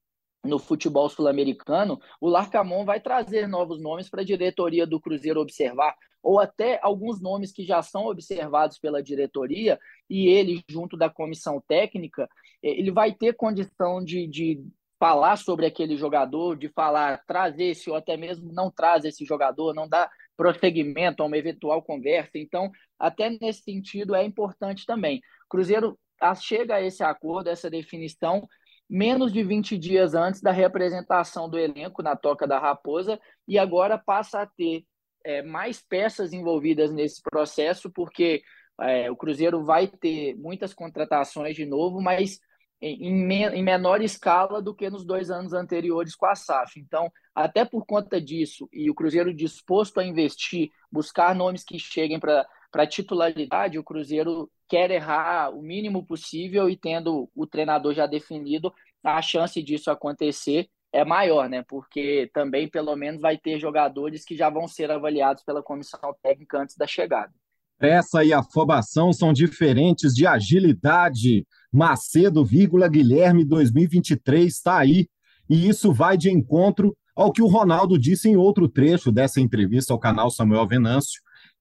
no 0.45 0.59
futebol 0.59 1.09
sul-americano, 1.09 2.01
o 2.21 2.29
Larcamon 2.29 2.85
vai 2.85 3.01
trazer 3.01 3.47
novos 3.47 3.81
nomes 3.81 4.09
para 4.09 4.23
a 4.23 4.25
diretoria 4.25 4.87
do 4.87 5.01
Cruzeiro 5.01 5.41
observar, 5.41 5.95
ou 6.23 6.39
até 6.39 6.79
alguns 6.83 7.21
nomes 7.21 7.53
que 7.53 7.65
já 7.65 7.83
são 7.83 8.07
observados 8.07 8.79
pela 8.79 9.03
diretoria, 9.03 9.79
e 10.09 10.29
ele, 10.29 10.63
junto 10.69 10.97
da 10.97 11.11
comissão 11.11 11.63
técnica, 11.67 12.29
ele 12.63 12.91
vai 12.91 13.13
ter 13.13 13.35
condição 13.35 14.03
de, 14.05 14.27
de 14.27 14.63
falar 14.99 15.37
sobre 15.37 15.65
aquele 15.65 15.97
jogador, 15.97 16.57
de 16.57 16.69
falar, 16.69 17.23
trazer 17.27 17.71
esse, 17.71 17.89
ou 17.89 17.97
até 17.97 18.17
mesmo 18.17 18.53
não 18.53 18.71
traz 18.71 19.05
esse 19.05 19.25
jogador, 19.25 19.75
não 19.75 19.89
dá 19.89 20.11
prosseguimento 20.37 21.23
a 21.23 21.27
uma 21.27 21.39
eventual 21.39 21.83
conversa. 21.83 22.33
Então, 22.35 22.71
até 22.99 23.31
nesse 23.31 23.63
sentido, 23.63 24.15
é 24.15 24.23
importante 24.23 24.85
também. 24.85 25.21
Cruzeiro 25.49 25.99
chega 26.37 26.75
a 26.75 26.83
esse 26.83 27.03
acordo, 27.03 27.49
essa 27.49 27.71
definição, 27.71 28.47
menos 28.91 29.33
de 29.33 29.43
20 29.45 29.79
dias 29.79 30.15
antes 30.15 30.41
da 30.41 30.51
representação 30.51 31.49
do 31.49 31.57
elenco 31.57 32.03
na 32.03 32.17
Toca 32.17 32.45
da 32.45 32.59
Raposa 32.59 33.21
e 33.47 33.57
agora 33.57 33.97
passa 33.97 34.43
a 34.43 34.47
ter 34.47 34.85
é, 35.25 35.43
mais 35.43 35.81
peças 35.81 36.33
envolvidas 36.33 36.91
nesse 36.91 37.23
processo, 37.23 37.89
porque 37.91 38.43
é, 38.81 39.09
o 39.09 39.17
Cruzeiro 39.17 39.65
vai 39.65 39.87
ter 39.87 40.35
muitas 40.37 40.75
contratações 40.75 41.55
de 41.55 41.65
novo, 41.65 42.01
mas 42.01 42.41
em, 42.83 43.05
em, 43.05 43.63
menor 43.63 44.01
escala 44.01 44.61
do 44.61 44.75
que 44.75 44.91
nos 44.91 45.05
dois 45.05 45.31
anos 45.31 45.53
anteriores 45.53 46.17
com 46.17 46.27
a 46.27 46.35
SAF. 46.35 46.81
Então, 46.81 47.13
até 47.35 47.65
por 47.65 47.85
conta 47.87 48.21
disso, 48.21 48.69
e 48.73 48.91
o 48.91 48.95
Cruzeiro 48.95 49.33
disposto 49.33 50.01
a 50.01 50.05
investir, 50.05 50.71
buscar 50.91 51.35
nomes 51.35 51.63
que 51.63 51.79
cheguem 51.79 52.19
para 52.19 52.45
para 52.71 52.87
titularidade, 52.87 53.79
o 53.79 53.85
Cruzeiro 53.85 54.50
quer 54.69 54.91
errar 54.91 55.50
o 55.50 55.62
mínimo 55.62 56.07
possível 56.07 56.71
e 56.71 56.77
tendo 56.77 57.29
o 57.35 57.47
treinador 57.47 57.93
já 57.93 58.07
definido, 58.07 58.73
a 59.03 59.21
chance 59.21 59.62
disso 59.62 59.91
acontecer 59.91 60.69
é 60.93 61.05
maior, 61.05 61.49
né? 61.49 61.65
Porque 61.69 62.31
também, 62.33 62.69
pelo 62.69 62.95
menos, 62.97 63.21
vai 63.21 63.37
ter 63.37 63.59
jogadores 63.59 64.25
que 64.25 64.37
já 64.37 64.50
vão 64.50 64.67
ser 64.67 64.91
avaliados 64.91 65.43
pela 65.45 65.62
comissão 65.62 66.15
técnica 66.23 66.59
antes 66.59 66.77
da 66.77 66.87
chegada. 66.87 67.33
Pressa 67.79 68.23
e 68.23 68.33
afobação 68.33 69.12
são 69.12 69.33
diferentes 69.33 70.12
de 70.12 70.27
agilidade. 70.27 71.47
Macedo, 71.73 72.45
vírgula, 72.45 72.89
Guilherme 72.89 73.45
2023 73.45 74.53
está 74.53 74.79
aí. 74.79 75.09
E 75.49 75.69
isso 75.69 75.93
vai 75.93 76.17
de 76.17 76.31
encontro 76.31 76.95
ao 77.17 77.33
que 77.33 77.43
o 77.43 77.47
Ronaldo 77.47 77.99
disse 77.99 78.29
em 78.29 78.37
outro 78.37 78.69
trecho 78.69 79.11
dessa 79.11 79.41
entrevista 79.41 79.93
ao 79.93 79.99
canal 79.99 80.31
Samuel 80.31 80.67
Venâncio, 80.67 81.21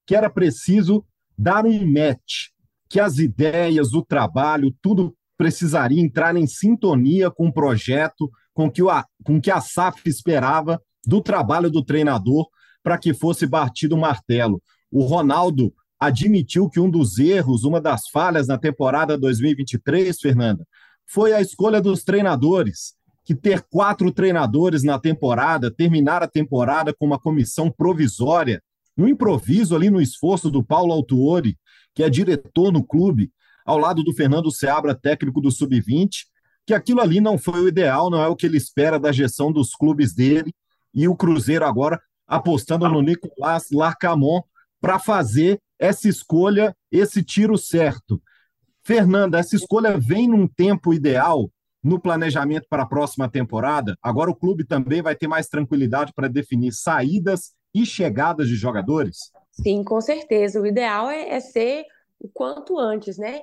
que 0.09 0.15
era 0.15 0.27
preciso 0.27 1.05
dar 1.37 1.67
um 1.67 1.85
match, 1.85 2.47
que 2.89 2.99
as 2.99 3.19
ideias, 3.19 3.93
o 3.93 4.03
trabalho, 4.03 4.75
tudo 4.81 5.15
precisaria 5.37 6.01
entrar 6.01 6.35
em 6.35 6.47
sintonia 6.47 7.29
com 7.29 7.49
o 7.49 7.53
projeto, 7.53 8.27
com 8.51 8.71
que 8.71 8.81
o, 8.81 8.89
com 9.23 9.39
que 9.39 9.51
a 9.51 9.61
SAF 9.61 10.09
esperava 10.09 10.81
do 11.05 11.21
trabalho 11.21 11.69
do 11.69 11.85
treinador 11.85 12.47
para 12.81 12.97
que 12.97 13.13
fosse 13.13 13.45
batido 13.45 13.93
o 13.93 13.99
martelo. 13.99 14.59
O 14.91 15.03
Ronaldo 15.03 15.71
admitiu 15.99 16.67
que 16.71 16.79
um 16.79 16.89
dos 16.89 17.19
erros, 17.19 17.63
uma 17.63 17.79
das 17.79 18.09
falhas 18.09 18.47
na 18.47 18.57
temporada 18.57 19.15
2023, 19.15 20.19
Fernanda, 20.19 20.65
foi 21.05 21.33
a 21.33 21.39
escolha 21.39 21.79
dos 21.79 22.03
treinadores. 22.03 22.95
Que 23.23 23.35
ter 23.35 23.61
quatro 23.69 24.11
treinadores 24.11 24.81
na 24.81 24.97
temporada, 24.97 25.69
terminar 25.69 26.23
a 26.23 26.27
temporada 26.27 26.95
com 26.97 27.05
uma 27.05 27.19
comissão 27.19 27.69
provisória, 27.69 28.59
no 28.99 29.07
improviso 29.07 29.77
ali 29.77 29.89
no 29.89 30.01
esforço 30.01 30.51
do 30.51 30.61
Paulo 30.61 30.91
Autuori, 30.91 31.57
que 31.95 32.03
é 32.03 32.09
diretor 32.09 32.69
no 32.69 32.83
clube, 32.83 33.31
ao 33.65 33.77
lado 33.77 34.03
do 34.03 34.13
Fernando 34.13 34.51
Seabra, 34.51 34.93
técnico 34.93 35.39
do 35.39 35.49
Sub-20, 35.49 36.25
que 36.67 36.73
aquilo 36.73 36.99
ali 36.99 37.21
não 37.21 37.37
foi 37.37 37.61
o 37.61 37.67
ideal, 37.69 38.09
não 38.09 38.21
é 38.21 38.27
o 38.27 38.35
que 38.35 38.45
ele 38.45 38.57
espera 38.57 38.99
da 38.99 39.09
gestão 39.13 39.53
dos 39.53 39.73
clubes 39.73 40.13
dele, 40.13 40.53
e 40.93 41.07
o 41.07 41.15
Cruzeiro 41.15 41.65
agora 41.65 41.97
apostando 42.27 42.89
no 42.89 43.01
Nicolás 43.01 43.67
Larcamon 43.71 44.41
para 44.81 44.99
fazer 44.99 45.61
essa 45.79 46.09
escolha, 46.09 46.75
esse 46.91 47.23
tiro 47.23 47.57
certo. 47.57 48.21
Fernanda, 48.83 49.39
essa 49.39 49.55
escolha 49.55 49.97
vem 49.97 50.27
num 50.27 50.45
tempo 50.45 50.93
ideal 50.93 51.49
no 51.81 52.01
planejamento 52.01 52.67
para 52.69 52.83
a 52.83 52.87
próxima 52.87 53.29
temporada? 53.29 53.95
Agora 54.03 54.29
o 54.29 54.35
clube 54.35 54.65
também 54.65 55.01
vai 55.01 55.15
ter 55.15 55.27
mais 55.29 55.47
tranquilidade 55.47 56.11
para 56.13 56.27
definir 56.27 56.73
saídas 56.73 57.57
e 57.73 57.85
chegadas 57.85 58.47
de 58.47 58.55
jogadores? 58.55 59.31
Sim, 59.51 59.83
com 59.83 59.99
certeza. 60.01 60.59
O 60.61 60.65
ideal 60.65 61.09
é, 61.09 61.29
é 61.29 61.39
ser 61.39 61.85
o 62.19 62.27
quanto 62.29 62.77
antes, 62.77 63.17
né? 63.17 63.41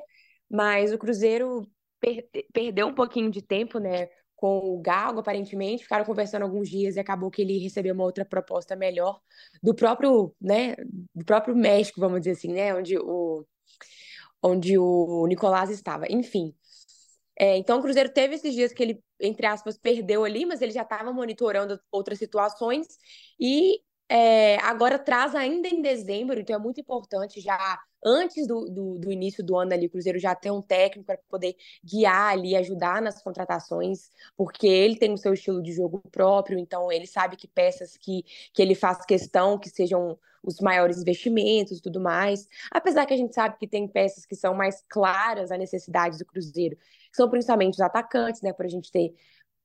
Mas 0.50 0.92
o 0.92 0.98
Cruzeiro 0.98 1.66
per 2.00 2.28
perdeu 2.52 2.86
um 2.86 2.94
pouquinho 2.94 3.30
de 3.30 3.42
tempo, 3.42 3.78
né? 3.78 4.08
Com 4.34 4.58
o 4.58 4.80
Gago, 4.80 5.20
aparentemente, 5.20 5.84
ficaram 5.84 6.04
conversando 6.04 6.42
alguns 6.42 6.68
dias 6.68 6.96
e 6.96 7.00
acabou 7.00 7.30
que 7.30 7.40
ele 7.40 7.58
recebeu 7.58 7.94
uma 7.94 8.04
outra 8.04 8.24
proposta 8.24 8.76
melhor 8.76 9.20
do 9.62 9.74
próprio, 9.74 10.34
né? 10.40 10.76
Do 11.14 11.24
próprio 11.24 11.56
México, 11.56 12.00
vamos 12.00 12.20
dizer 12.20 12.32
assim, 12.32 12.52
né? 12.52 12.74
Onde 12.74 12.98
o, 12.98 13.46
onde 14.42 14.78
o 14.78 15.26
Nicolás 15.26 15.70
estava. 15.70 16.06
Enfim. 16.10 16.54
É, 17.38 17.56
então 17.58 17.78
o 17.78 17.82
Cruzeiro 17.82 18.08
teve 18.08 18.34
esses 18.34 18.54
dias 18.54 18.72
que 18.72 18.82
ele, 18.82 19.04
entre 19.20 19.46
aspas, 19.46 19.76
perdeu 19.76 20.24
ali, 20.24 20.46
mas 20.46 20.62
ele 20.62 20.72
já 20.72 20.82
estava 20.82 21.12
monitorando 21.12 21.78
outras 21.90 22.18
situações 22.18 22.86
e 23.38 23.80
é, 24.08 24.56
agora 24.58 24.98
traz 24.98 25.34
ainda 25.34 25.68
em 25.68 25.82
dezembro, 25.82 26.38
então 26.38 26.54
é 26.56 26.58
muito 26.58 26.80
importante 26.80 27.40
já 27.40 27.80
antes 28.04 28.46
do, 28.46 28.66
do, 28.70 28.98
do, 28.98 29.10
início 29.10 29.42
do 29.42 29.56
ano 29.56 29.72
ali, 29.72 29.86
o 29.86 29.90
Cruzeiro 29.90 30.18
já 30.18 30.34
ter 30.34 30.50
um 30.52 30.62
técnico 30.62 31.06
para 31.06 31.18
poder 31.28 31.56
guiar 31.84 32.32
ali, 32.32 32.54
ajudar 32.54 33.02
nas 33.02 33.20
contratações, 33.20 34.10
porque 34.36 34.66
ele 34.66 34.96
tem 34.96 35.12
o 35.12 35.18
seu 35.18 35.34
estilo 35.34 35.60
de 35.60 35.72
jogo 35.72 36.00
próprio, 36.12 36.58
então 36.58 36.92
ele 36.92 37.06
sabe 37.06 37.36
que 37.36 37.48
peças 37.48 37.96
que, 37.96 38.24
que 38.52 38.62
ele 38.62 38.76
faz 38.76 39.04
questão 39.04 39.58
que 39.58 39.68
sejam 39.68 40.16
os 40.46 40.60
maiores 40.60 40.98
investimentos 40.98 41.80
tudo 41.80 42.00
mais. 42.00 42.48
Apesar 42.70 43.04
que 43.06 43.12
a 43.12 43.16
gente 43.16 43.34
sabe 43.34 43.58
que 43.58 43.66
tem 43.66 43.88
peças 43.88 44.24
que 44.24 44.36
são 44.36 44.54
mais 44.54 44.84
claras 44.88 45.50
a 45.50 45.58
necessidade 45.58 46.16
do 46.16 46.24
Cruzeiro, 46.24 46.76
que 46.76 47.16
são 47.16 47.28
principalmente 47.28 47.74
os 47.74 47.80
atacantes, 47.80 48.40
né, 48.40 48.52
por 48.52 48.64
a 48.64 48.68
gente 48.68 48.92
ter, 48.92 49.12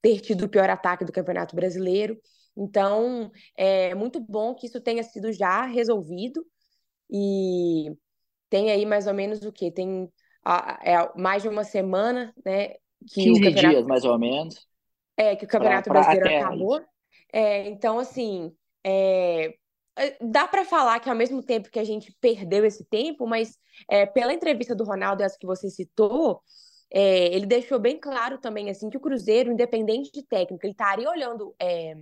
ter 0.02 0.20
tido 0.20 0.46
o 0.46 0.50
pior 0.50 0.70
ataque 0.70 1.06
do 1.06 1.12
Campeonato 1.12 1.56
Brasileiro. 1.56 2.20
Então, 2.56 3.32
é 3.56 3.96
muito 3.96 4.20
bom 4.20 4.54
que 4.54 4.68
isso 4.68 4.82
tenha 4.82 5.04
sido 5.04 5.32
já 5.32 5.66
resolvido 5.66 6.46
e 7.10 7.92
tem 8.50 8.72
aí 8.72 8.86
mais 8.86 9.08
ou 9.08 9.14
menos 9.14 9.44
o 9.44 9.52
quê? 9.52 9.72
Tem 9.72 10.10
é, 10.84 11.20
mais 11.20 11.42
de 11.42 11.50
uma 11.50 11.64
semana, 11.64 12.34
né? 12.46 12.70
Que 13.08 13.24
15 13.24 13.32
o 13.32 13.44
campeonato... 13.44 13.70
dias, 13.70 13.88
mais 13.88 14.04
ou 14.06 14.20
menos. 14.20 14.68
É, 15.18 15.36
que 15.36 15.46
o 15.46 15.48
Campeonato 15.48 15.90
pra, 15.90 16.02
pra 16.02 16.14
Brasileiro 16.14 16.46
acabou. 16.46 16.82
É, 17.32 17.68
então, 17.68 18.00
assim, 18.00 18.52
é, 18.84 19.54
é 19.98 20.18
dá 20.22 20.48
para 20.48 20.66
falar 20.66 21.00
que 21.00 21.10
ao 21.10 21.16
mesmo 21.16 21.44
tempo 21.44 21.70
que 21.70 21.80
a 21.80 21.84
gente 21.84 22.16
perdeu 22.20 22.66
esse 22.66 22.84
tempo, 22.86 23.28
mas 23.28 23.58
é, 23.90 24.06
pela 24.06 24.34
entrevista 24.34 24.76
do 24.76 24.84
Ronaldo, 24.84 25.24
essa 25.24 25.38
que 25.40 25.46
você 25.46 25.70
citou, 25.70 26.42
é, 26.92 27.34
ele 27.34 27.46
deixou 27.46 27.80
bem 27.80 28.00
claro 28.00 28.38
também 28.38 28.70
assim 28.70 28.90
que 28.90 28.98
o 28.98 29.02
Cruzeiro, 29.02 29.52
independente 29.52 30.12
de 30.12 30.24
técnico, 30.24 30.66
ele 30.66 30.74
estaria 30.74 31.10
olhando 31.10 31.56
é, 31.60 31.96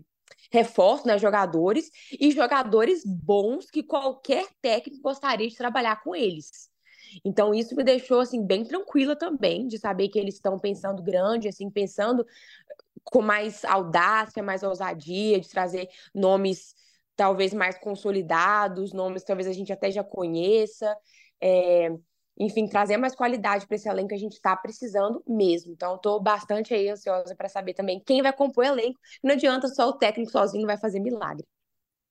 reforço, 0.51 1.07
né, 1.07 1.17
jogadores 1.17 1.89
e 2.19 2.31
jogadores 2.31 3.03
bons 3.05 3.69
que 3.69 3.83
qualquer 3.83 4.47
técnico 4.61 5.01
gostaria 5.01 5.47
de 5.47 5.55
trabalhar 5.55 6.01
com 6.03 6.15
eles. 6.15 6.69
Então 7.25 7.53
isso 7.53 7.75
me 7.75 7.83
deixou 7.83 8.19
assim 8.19 8.45
bem 8.45 8.63
tranquila 8.63 9.15
também 9.15 9.67
de 9.67 9.77
saber 9.77 10.09
que 10.09 10.19
eles 10.19 10.35
estão 10.35 10.59
pensando 10.59 11.01
grande, 11.01 11.47
assim, 11.47 11.69
pensando 11.69 12.25
com 13.03 13.21
mais 13.21 13.65
audácia, 13.65 14.43
mais 14.43 14.63
ousadia 14.63 15.39
de 15.39 15.49
trazer 15.49 15.89
nomes 16.13 16.75
talvez 17.15 17.53
mais 17.53 17.77
consolidados, 17.77 18.93
nomes 18.93 19.23
talvez 19.23 19.47
a 19.47 19.53
gente 19.53 19.73
até 19.73 19.91
já 19.91 20.03
conheça. 20.03 20.95
É, 21.41 21.89
enfim, 22.39 22.67
trazer 22.67 22.95
mais 22.95 23.13
qualidade 23.13 23.67
para 23.67 23.75
esse 23.75 23.89
elenco 23.89 24.09
que 24.09 24.15
a 24.15 24.19
gente 24.19 24.33
está 24.33 24.55
precisando 24.55 25.21
mesmo. 25.27 25.73
Então, 25.73 25.95
estou 25.95 26.21
bastante 26.21 26.73
aí 26.73 26.87
ansiosa 26.87 27.35
para 27.35 27.49
saber 27.49 27.73
também 27.73 28.01
quem 28.05 28.21
vai 28.21 28.31
compor 28.31 28.63
o 28.63 28.67
elenco. 28.67 28.97
Não 29.21 29.33
adianta 29.33 29.67
só 29.67 29.89
o 29.89 29.93
técnico 29.93 30.31
sozinho 30.31 30.65
vai 30.65 30.77
fazer 30.77 31.01
milagre. 31.01 31.45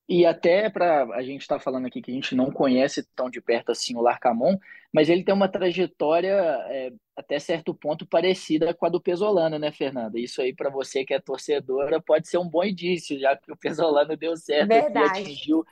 E 0.09 0.25
até 0.25 0.71
para 0.71 1.05
a 1.15 1.23
gente 1.23 1.43
estar 1.43 1.57
tá 1.57 1.61
falando 1.61 1.87
aqui 1.87 2.01
que 2.01 2.11
a 2.11 2.15
gente 2.15 2.35
não 2.35 2.51
conhece 2.51 3.07
tão 3.15 3.29
de 3.29 3.43
perto 3.43 3.73
assim 3.73 3.95
o 3.95 4.01
Larcamon, 4.01 4.57
mas 4.93 5.11
ele 5.11 5.23
tem 5.23 5.35
uma 5.35 5.49
trajetória 5.49 6.33
é, 6.69 6.91
até 7.15 7.39
certo 7.39 7.75
ponto 7.75 8.07
parecida 8.07 8.73
com 8.73 8.87
a 8.87 8.89
do 8.89 9.03
Pesolano, 9.03 9.59
né, 9.59 9.71
Fernanda? 9.71 10.19
Isso 10.19 10.41
aí 10.41 10.55
para 10.55 10.71
você 10.71 11.05
que 11.05 11.13
é 11.13 11.21
torcedora 11.21 12.01
pode 12.01 12.27
ser 12.27 12.39
um 12.39 12.49
bom 12.49 12.65
indício, 12.65 13.19
já 13.19 13.37
que 13.37 13.53
o 13.53 13.57
Pesolano 13.57 14.17
deu 14.17 14.35
certo 14.35 14.73
e 14.73 14.99
atingiu 14.99 15.63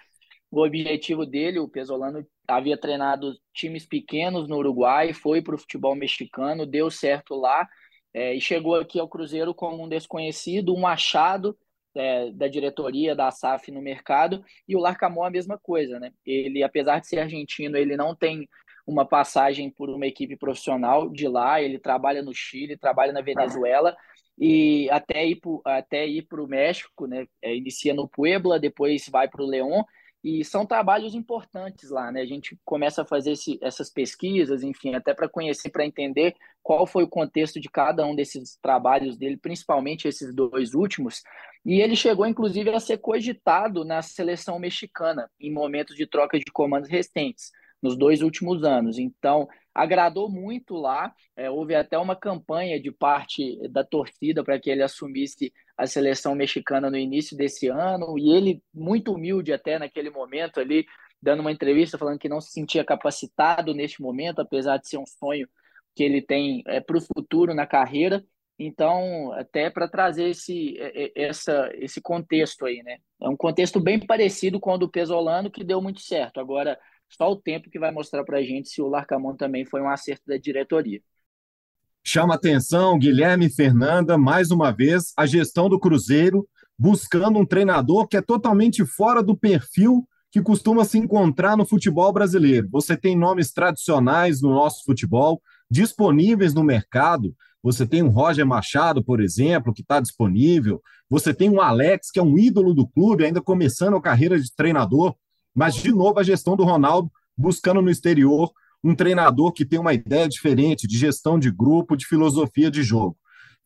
o 0.51 0.63
objetivo 0.63 1.25
dele, 1.25 1.59
o 1.59 1.69
Pesolano 1.69 2.27
havia 2.49 2.79
treinado 2.79 3.35
times 3.55 3.87
pequenos 3.87 4.49
no 4.49 4.57
Uruguai, 4.57 5.13
foi 5.13 5.43
para 5.43 5.55
o 5.55 5.59
futebol 5.59 5.95
mexicano, 5.95 6.67
deu 6.67 6.91
certo 6.91 7.35
lá. 7.35 7.67
é, 8.15 8.35
e 8.35 8.41
chegou 8.41 8.77
aqui 8.77 8.99
ao 8.99 9.09
Cruzeiro 9.09 9.55
como 9.55 9.85
um 9.85 9.89
desconhecido, 9.89 10.75
um 10.75 10.87
achado 10.87 11.57
é, 11.95 12.31
da 12.33 12.49
diretoria 12.49 13.15
da 13.15 13.31
SAF 13.31 13.71
no 13.71 13.83
mercado, 13.83 14.43
e 14.69 14.75
o 14.77 14.81
Larcamon 14.81 15.25
a 15.25 15.31
mesma 15.31 15.59
coisa, 15.59 16.01
né? 16.01 16.13
Ele, 16.25 16.63
apesar 16.63 17.01
de 17.01 17.09
ser 17.09 17.19
argentino, 17.19 17.77
ele 17.77 17.97
não 17.97 18.15
tem 18.15 18.49
uma 18.87 19.05
passagem 19.05 19.71
por 19.71 19.91
uma 19.91 20.07
equipe 20.07 20.37
profissional 20.37 21.11
de 21.11 21.29
lá, 21.29 21.61
ele 21.61 21.79
trabalha 21.79 22.23
no 22.23 22.33
Chile, 22.35 22.77
trabalha 22.77 23.13
na 23.13 23.21
Venezuela, 23.21 23.97
e 24.39 24.89
até 24.91 25.27
ir 25.27 25.41
até 25.65 26.07
ir 26.07 26.23
para 26.23 26.43
o 26.43 26.47
México, 26.47 27.07
né? 27.07 27.27
É, 27.43 27.55
inicia 27.55 27.95
no 27.95 28.09
Puebla, 28.09 28.59
depois 28.61 29.09
vai 29.11 29.29
para 29.29 29.43
o 29.43 29.47
León, 29.47 29.83
e 30.29 30.45
são 30.45 30.67
trabalhos 30.67 31.15
importantes 31.15 31.89
lá, 31.89 32.11
né? 32.11 32.21
A 32.21 32.27
gente 32.27 32.59
começa 32.65 33.03
a 33.03 33.05
fazer 33.05 33.31
esse, 33.31 33.61
essas 33.63 33.89
pesquisas, 33.89 34.65
enfim, 34.65 34.93
até 34.93 35.15
para 35.15 35.29
conhecer, 35.29 35.71
para 35.71 35.87
entender 35.87 36.35
qual 36.65 36.85
foi 36.85 37.05
o 37.05 37.09
contexto 37.09 37.61
de 37.61 37.69
cada 37.69 38.05
um 38.05 38.13
desses 38.13 38.59
trabalhos 38.61 39.17
dele, 39.17 39.37
principalmente 39.37 40.09
esses 40.09 40.35
dois 40.35 40.75
últimos. 40.75 41.23
E 41.65 41.81
ele 41.81 41.95
chegou, 41.95 42.27
inclusive, 42.27 42.71
a 42.71 42.81
ser 42.81 42.99
cogitado 42.99 43.85
na 43.85 44.03
seleção 44.03 44.59
mexicana, 44.59 45.31
em 45.39 45.53
momentos 45.53 45.95
de 45.95 46.09
troca 46.09 46.37
de 46.37 46.51
comandos 46.53 46.91
recentes, 46.91 47.53
nos 47.87 47.97
dois 47.97 48.21
últimos 48.21 48.65
anos. 48.65 48.99
Então, 48.99 49.49
agradou 49.73 50.29
muito 50.29 50.75
lá. 50.75 51.15
É, 51.37 51.49
houve 51.49 51.75
até 51.75 51.97
uma 51.97 52.17
campanha 52.17 52.81
de 52.81 52.91
parte 52.91 53.57
da 53.69 53.85
torcida 53.85 54.43
para 54.43 54.59
que 54.59 54.69
ele 54.69 54.83
assumisse 54.83 55.53
a 55.77 55.87
seleção 55.87 56.35
mexicana 56.35 56.91
no 56.91 56.97
início 56.97 57.37
desse 57.37 57.69
ano, 57.69 58.19
e 58.19 58.35
ele, 58.35 58.63
muito 58.75 59.13
humilde 59.13 59.53
até 59.53 59.79
naquele 59.79 60.11
momento 60.11 60.59
ali, 60.59 60.87
dando 61.21 61.41
uma 61.41 61.53
entrevista 61.53 61.99
falando 61.99 62.19
que 62.19 62.29
não 62.29 62.41
se 62.41 62.51
sentia 62.51 62.85
capacitado 62.85 63.75
neste 63.75 64.01
momento, 64.01 64.41
apesar 64.41 64.79
de 64.79 64.89
ser 64.89 64.99
um 64.99 65.07
sonho 65.07 65.47
que 65.95 66.03
ele 66.03 66.23
tem 66.23 66.63
é, 66.67 66.81
para 66.81 66.97
o 66.97 67.01
futuro 67.01 67.55
na 67.55 67.67
carreira. 67.67 68.25
Então, 68.59 69.33
até 69.33 69.69
para 69.69 69.87
trazer 69.87 70.31
esse, 70.31 70.77
essa, 71.15 71.71
esse 71.75 72.01
contexto 72.01 72.65
aí, 72.65 72.83
né? 72.83 72.97
É 73.21 73.29
um 73.29 73.37
contexto 73.37 73.79
bem 73.79 74.05
parecido 74.05 74.59
com 74.59 74.73
o 74.73 74.79
do 74.79 74.91
Pesolano, 74.91 75.51
que 75.51 75.63
deu 75.63 75.83
muito 75.83 76.01
certo. 76.01 76.41
Agora, 76.41 76.79
só 77.09 77.31
o 77.31 77.37
tempo 77.37 77.71
que 77.71 77.79
vai 77.79 77.91
mostrar 77.91 78.25
para 78.25 78.39
a 78.39 78.43
gente 78.43 78.69
se 78.69 78.81
o 78.81 78.89
Larcamon 78.89 79.37
também 79.37 79.67
foi 79.67 79.83
um 79.83 79.89
acerto 79.89 80.23
da 80.27 80.39
diretoria. 80.39 81.01
Chama 82.03 82.35
atenção, 82.35 82.99
Guilherme 82.99 83.51
Fernanda, 83.51 84.17
mais 84.17 84.51
uma 84.51 84.71
vez, 84.71 85.13
a 85.17 85.27
gestão 85.27 85.69
do 85.69 85.79
Cruzeiro 85.79 86.49
buscando 86.79 87.39
um 87.39 87.47
treinador 87.47 88.07
que 88.07 88.17
é 88.17 88.23
totalmente 88.23 88.85
fora 88.85 89.23
do 89.23 89.37
perfil 89.37 90.07
que 90.31 90.43
costuma 90.43 90.85
se 90.85 90.99
encontrar 90.99 91.57
no 91.57 91.65
futebol 91.65 92.13
brasileiro. 92.13 92.69
Você 92.71 92.97
tem 92.97 93.17
nomes 93.17 93.53
tradicionais 93.53 94.43
no 94.43 94.51
nosso 94.51 94.85
futebol 94.85 95.41
disponíveis 95.71 96.53
no 96.53 96.63
mercado. 96.63 97.35
Você 97.63 97.87
tem 97.87 98.03
o 98.03 98.09
Roger 98.09 98.47
Machado, 98.47 99.03
por 99.03 99.21
exemplo, 99.21 99.73
que 99.73 99.83
está 99.83 100.01
disponível. 100.01 100.81
Você 101.09 101.35
tem 101.35 101.51
o 101.51 101.61
Alex, 101.61 102.11
que 102.11 102.19
é 102.19 102.23
um 102.23 102.39
ídolo 102.39 102.75
do 102.75 102.87
clube, 102.87 103.25
ainda 103.25 103.41
começando 103.41 103.97
a 103.97 104.01
carreira 104.01 104.39
de 104.39 104.55
treinador. 104.55 105.15
Mas, 105.55 105.75
de 105.75 105.91
novo, 105.93 106.19
a 106.19 106.23
gestão 106.23 106.57
do 106.57 106.65
Ronaldo 106.65 107.11
buscando 107.37 107.83
no 107.83 107.91
exterior 107.91 108.51
um 108.83 108.95
treinador 108.95 109.53
que 109.53 109.65
tem 109.65 109.79
uma 109.79 109.93
ideia 109.93 110.29
diferente 110.29 110.87
de 110.87 110.97
gestão 110.97 111.39
de 111.39 111.51
grupo, 111.51 111.97
de 111.97 112.07
filosofia 112.07 112.71
de 112.71 112.83
jogo. 112.83 113.17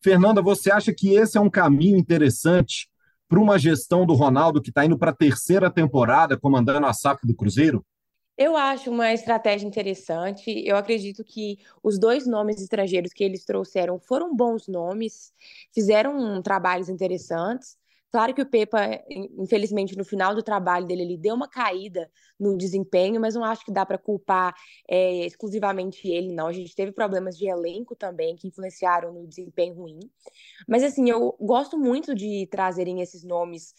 Fernanda, 0.02 0.40
você 0.40 0.72
acha 0.72 0.94
que 0.94 1.14
esse 1.14 1.36
é 1.36 1.40
um 1.40 1.50
caminho 1.50 1.98
interessante 1.98 2.88
para 3.28 3.38
uma 3.38 3.58
gestão 3.58 4.06
do 4.06 4.14
Ronaldo 4.14 4.62
que 4.62 4.70
está 4.70 4.84
indo 4.84 4.98
para 4.98 5.10
a 5.10 5.14
terceira 5.14 5.70
temporada 5.70 6.38
comandando 6.38 6.86
a 6.86 6.92
SAF 6.92 7.26
do 7.26 7.34
Cruzeiro? 7.34 7.84
Eu 8.40 8.56
acho 8.56 8.90
uma 8.90 9.12
estratégia 9.12 9.66
interessante. 9.66 10.50
Eu 10.66 10.74
acredito 10.78 11.22
que 11.22 11.58
os 11.82 11.98
dois 11.98 12.26
nomes 12.26 12.58
estrangeiros 12.58 13.12
que 13.12 13.22
eles 13.22 13.44
trouxeram 13.44 14.00
foram 14.00 14.34
bons 14.34 14.66
nomes, 14.66 15.30
fizeram 15.74 16.40
trabalhos 16.40 16.88
interessantes. 16.88 17.76
Claro 18.10 18.34
que 18.34 18.40
o 18.40 18.46
Pepa, 18.46 18.78
infelizmente, 19.38 19.94
no 19.94 20.06
final 20.06 20.34
do 20.34 20.42
trabalho 20.42 20.86
dele, 20.86 21.02
ele 21.02 21.18
deu 21.18 21.34
uma 21.34 21.46
caída 21.46 22.10
no 22.40 22.56
desempenho, 22.56 23.20
mas 23.20 23.34
não 23.34 23.44
acho 23.44 23.62
que 23.62 23.70
dá 23.70 23.84
para 23.84 23.98
culpar 23.98 24.54
é, 24.88 25.26
exclusivamente 25.26 26.08
ele, 26.08 26.32
não. 26.32 26.46
A 26.46 26.52
gente 26.52 26.74
teve 26.74 26.92
problemas 26.92 27.36
de 27.36 27.46
elenco 27.46 27.94
também 27.94 28.36
que 28.36 28.48
influenciaram 28.48 29.12
no 29.12 29.26
desempenho 29.28 29.74
ruim. 29.74 30.00
Mas, 30.66 30.82
assim, 30.82 31.10
eu 31.10 31.36
gosto 31.40 31.78
muito 31.78 32.14
de 32.14 32.46
trazerem 32.50 33.00
esses 33.00 33.22
nomes 33.22 33.74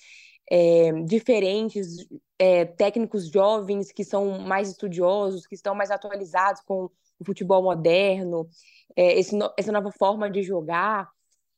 é, 0.49 0.91
diferentes, 1.03 2.07
é, 2.37 2.65
técnicos 2.65 3.29
jovens 3.29 3.91
que 3.91 4.03
são 4.03 4.39
mais 4.39 4.69
estudiosos, 4.69 5.45
que 5.47 5.55
estão 5.55 5.75
mais 5.75 5.91
atualizados 5.91 6.61
com 6.63 6.89
o 7.19 7.25
futebol 7.25 7.61
moderno, 7.63 8.47
é, 8.95 9.17
esse, 9.19 9.37
essa 9.57 9.71
nova 9.71 9.91
forma 9.91 10.29
de 10.29 10.43
jogar. 10.43 11.09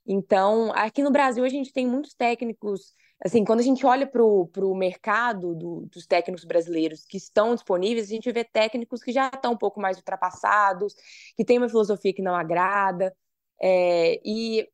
Então, 0.05 0.71
aqui 0.73 1.01
no 1.01 1.11
Brasil, 1.11 1.43
a 1.43 1.49
gente 1.49 1.71
tem 1.71 1.87
muitos 1.87 2.13
técnicos. 2.13 2.93
Assim, 3.23 3.45
quando 3.45 3.61
a 3.61 3.63
gente 3.63 3.85
olha 3.85 4.05
para 4.05 4.21
o 4.21 4.75
mercado 4.75 5.55
do, 5.55 5.87
dos 5.91 6.05
técnicos 6.05 6.43
brasileiros 6.43 7.05
que 7.05 7.15
estão 7.15 7.55
disponíveis, 7.55 8.07
a 8.07 8.13
gente 8.13 8.31
vê 8.31 8.43
técnicos 8.43 9.01
que 9.01 9.13
já 9.13 9.27
estão 9.33 9.53
um 9.53 9.57
pouco 9.57 9.79
mais 9.79 9.97
ultrapassados, 9.97 10.93
que 11.37 11.45
têm 11.45 11.57
uma 11.57 11.69
filosofia 11.69 12.13
que 12.13 12.21
não 12.21 12.35
agrada. 12.35 13.15
É, 13.61 14.19
e 14.25 14.67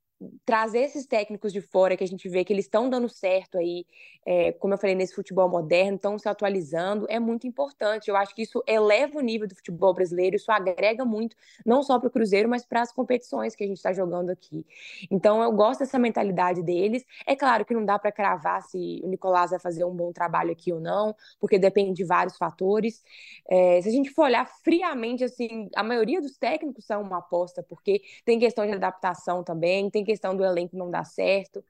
trazer 0.45 0.79
esses 0.79 1.05
técnicos 1.05 1.53
de 1.53 1.61
fora 1.61 1.95
que 1.95 2.03
a 2.03 2.07
gente 2.07 2.27
vê 2.27 2.43
que 2.43 2.51
eles 2.51 2.65
estão 2.65 2.89
dando 2.89 3.07
certo 3.07 3.57
aí, 3.57 3.85
é, 4.25 4.51
como 4.51 4.73
eu 4.73 4.77
falei, 4.77 4.95
nesse 4.95 5.15
futebol 5.15 5.47
moderno, 5.47 5.95
estão 5.95 6.17
se 6.19 6.27
atualizando, 6.27 7.05
é 7.09 7.19
muito 7.19 7.47
importante. 7.47 8.09
Eu 8.09 8.17
acho 8.17 8.35
que 8.35 8.41
isso 8.41 8.61
eleva 8.67 9.17
o 9.17 9.21
nível 9.21 9.47
do 9.47 9.55
futebol 9.55 9.93
brasileiro, 9.93 10.35
isso 10.35 10.51
agrega 10.51 11.05
muito, 11.05 11.35
não 11.65 11.81
só 11.81 11.97
para 11.97 12.07
o 12.07 12.11
Cruzeiro, 12.11 12.49
mas 12.49 12.65
para 12.65 12.81
as 12.81 12.91
competições 12.91 13.55
que 13.55 13.63
a 13.63 13.67
gente 13.67 13.77
está 13.77 13.93
jogando 13.93 14.29
aqui. 14.29 14.65
Então, 15.09 15.41
eu 15.41 15.51
gosto 15.51 15.79
dessa 15.79 15.97
mentalidade 15.97 16.61
deles. 16.61 17.05
É 17.25 17.35
claro 17.35 17.63
que 17.65 17.73
não 17.73 17.85
dá 17.85 17.97
para 17.97 18.11
cravar 18.11 18.61
se 18.63 19.01
o 19.03 19.07
Nicolás 19.07 19.51
vai 19.51 19.59
fazer 19.59 19.85
um 19.85 19.95
bom 19.95 20.11
trabalho 20.11 20.51
aqui 20.51 20.73
ou 20.73 20.81
não, 20.81 21.15
porque 21.39 21.57
depende 21.57 21.93
de 21.93 22.03
vários 22.03 22.37
fatores. 22.37 23.01
É, 23.49 23.81
se 23.81 23.87
a 23.87 23.91
gente 23.91 24.09
for 24.09 24.23
olhar 24.23 24.45
friamente, 24.45 25.23
assim, 25.23 25.69
a 25.75 25.83
maioria 25.83 26.21
dos 26.21 26.37
técnicos 26.37 26.85
são 26.85 27.01
uma 27.01 27.19
aposta, 27.19 27.63
porque 27.63 28.01
tem 28.25 28.37
questão 28.37 28.65
de 28.65 28.73
adaptação 28.73 29.43
também, 29.43 29.89
tem 29.89 30.03
questão 30.09 30.35
do 30.35 30.43
elenco 30.43 30.75
não 30.75 30.89
dar 30.89 31.05
certo. 31.05 31.63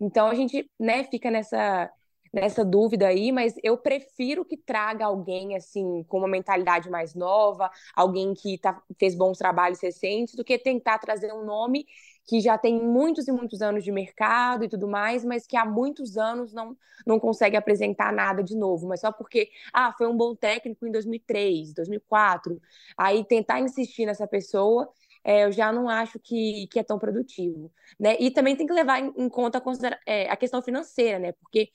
Então 0.00 0.26
a 0.26 0.34
gente, 0.34 0.70
né, 0.80 1.04
fica 1.04 1.30
nessa 1.30 1.90
nessa 2.32 2.64
dúvida 2.64 3.08
aí, 3.08 3.30
mas 3.30 3.54
eu 3.62 3.76
prefiro 3.76 4.42
que 4.42 4.56
traga 4.56 5.04
alguém 5.04 5.54
assim 5.54 6.02
com 6.04 6.16
uma 6.16 6.26
mentalidade 6.28 6.88
mais 6.88 7.14
nova, 7.14 7.70
alguém 7.94 8.32
que 8.32 8.56
tá, 8.56 8.82
fez 8.98 9.14
bons 9.14 9.36
trabalhos 9.36 9.82
recentes, 9.82 10.34
do 10.34 10.42
que 10.42 10.58
tentar 10.58 10.98
trazer 10.98 11.30
um 11.30 11.44
nome 11.44 11.84
que 12.24 12.40
já 12.40 12.56
tem 12.56 12.80
muitos 12.80 13.28
e 13.28 13.32
muitos 13.32 13.60
anos 13.60 13.84
de 13.84 13.92
mercado 13.92 14.64
e 14.64 14.68
tudo 14.68 14.88
mais, 14.88 15.24
mas 15.24 15.46
que 15.46 15.56
há 15.56 15.64
muitos 15.66 16.16
anos 16.16 16.54
não, 16.54 16.74
não 17.06 17.20
consegue 17.20 17.56
apresentar 17.56 18.12
nada 18.12 18.42
de 18.42 18.56
novo, 18.56 18.88
mas 18.88 19.00
só 19.00 19.12
porque, 19.12 19.50
ah, 19.72 19.92
foi 19.98 20.06
um 20.06 20.16
bom 20.16 20.34
técnico 20.34 20.86
em 20.86 20.90
2003, 20.92 21.74
2004, 21.74 22.58
aí 22.96 23.24
tentar 23.24 23.60
insistir 23.60 24.06
nessa 24.06 24.26
pessoa 24.26 24.88
é, 25.24 25.44
eu 25.44 25.52
já 25.52 25.72
não 25.72 25.88
acho 25.88 26.18
que, 26.18 26.66
que 26.68 26.78
é 26.78 26.82
tão 26.82 26.98
produtivo. 26.98 27.72
Né? 27.98 28.16
E 28.18 28.30
também 28.30 28.56
tem 28.56 28.66
que 28.66 28.72
levar 28.72 29.00
em, 29.00 29.12
em 29.16 29.28
conta 29.28 29.58
a, 29.58 30.00
é, 30.06 30.30
a, 30.30 30.36
questão 30.36 30.62
financeira, 30.62 31.18
né? 31.18 31.32
Porque 31.32 31.70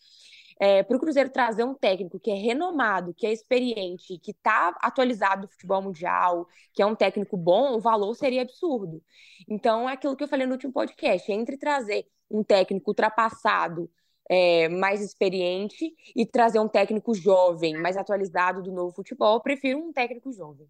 é, 0.60 0.84
para 0.84 0.98
o 0.98 1.00
Cruzeiro 1.00 1.30
trazer 1.30 1.64
um 1.64 1.74
técnico 1.74 2.20
que 2.20 2.32
é 2.32 2.36
renomado, 2.36 3.14
que 3.14 3.28
é 3.28 3.32
experiente, 3.32 4.18
que 4.20 4.32
está 4.32 4.70
atualizado 4.82 5.44
do 5.44 5.52
futebol 5.52 5.82
mundial, 5.82 6.48
que 6.74 6.82
é 6.82 6.86
um 6.86 6.96
técnico 6.96 7.38
bom, 7.38 7.76
o 7.76 7.80
valor 7.80 8.14
seria 8.16 8.42
absurdo. 8.42 9.02
Então, 9.48 9.88
é 9.90 9.94
aquilo 9.94 10.16
que 10.16 10.24
eu 10.24 10.28
falei 10.28 10.48
no 10.48 10.54
último 10.54 10.74
podcast: 10.74 11.32
entre 11.32 11.58
trazer 11.58 12.06
um 12.30 12.44
técnico 12.44 12.92
ultrapassado, 12.92 13.90
é, 14.30 14.68
mais 14.70 15.02
experiente, 15.02 15.94
e 16.16 16.26
trazer 16.26 16.60
um 16.60 16.68
técnico 16.68 17.14
jovem, 17.14 17.78
mais 17.78 17.96
atualizado 17.98 18.62
do 18.64 18.72
novo 18.72 18.94
futebol, 18.94 19.36
eu 19.36 19.42
prefiro 19.42 19.80
um 19.80 19.94
técnico 19.94 20.32
jovem. 20.32 20.68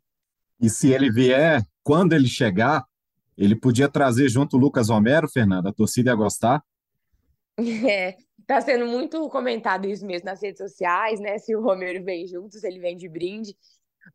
E 0.60 0.70
se 0.70 0.92
ele 0.92 1.12
vier, 1.12 1.64
quando 1.84 2.14
ele 2.14 2.28
chegar, 2.28 2.84
ele 3.38 3.56
podia 3.56 3.88
trazer 3.88 4.28
junto 4.30 4.58
o 4.58 4.60
Lucas 4.60 4.90
Romero, 4.90 5.30
Fernanda, 5.30 5.70
a 5.70 5.74
torcida 5.74 6.12
ia 6.12 6.16
gostar. 6.16 6.64
É, 7.90 8.16
tá 8.46 8.62
sendo 8.62 8.86
muito 8.86 9.28
comentado 9.30 9.88
isso 9.88 10.06
mesmo 10.06 10.26
nas 10.26 10.44
redes 10.44 10.60
sociais, 10.60 11.20
né? 11.20 11.40
Se 11.40 11.56
o 11.56 11.62
Romero 11.62 12.04
vem 12.04 12.28
juntos, 12.28 12.64
ele 12.64 12.80
vem 12.80 12.96
de 12.96 13.10
brinde. 13.10 13.56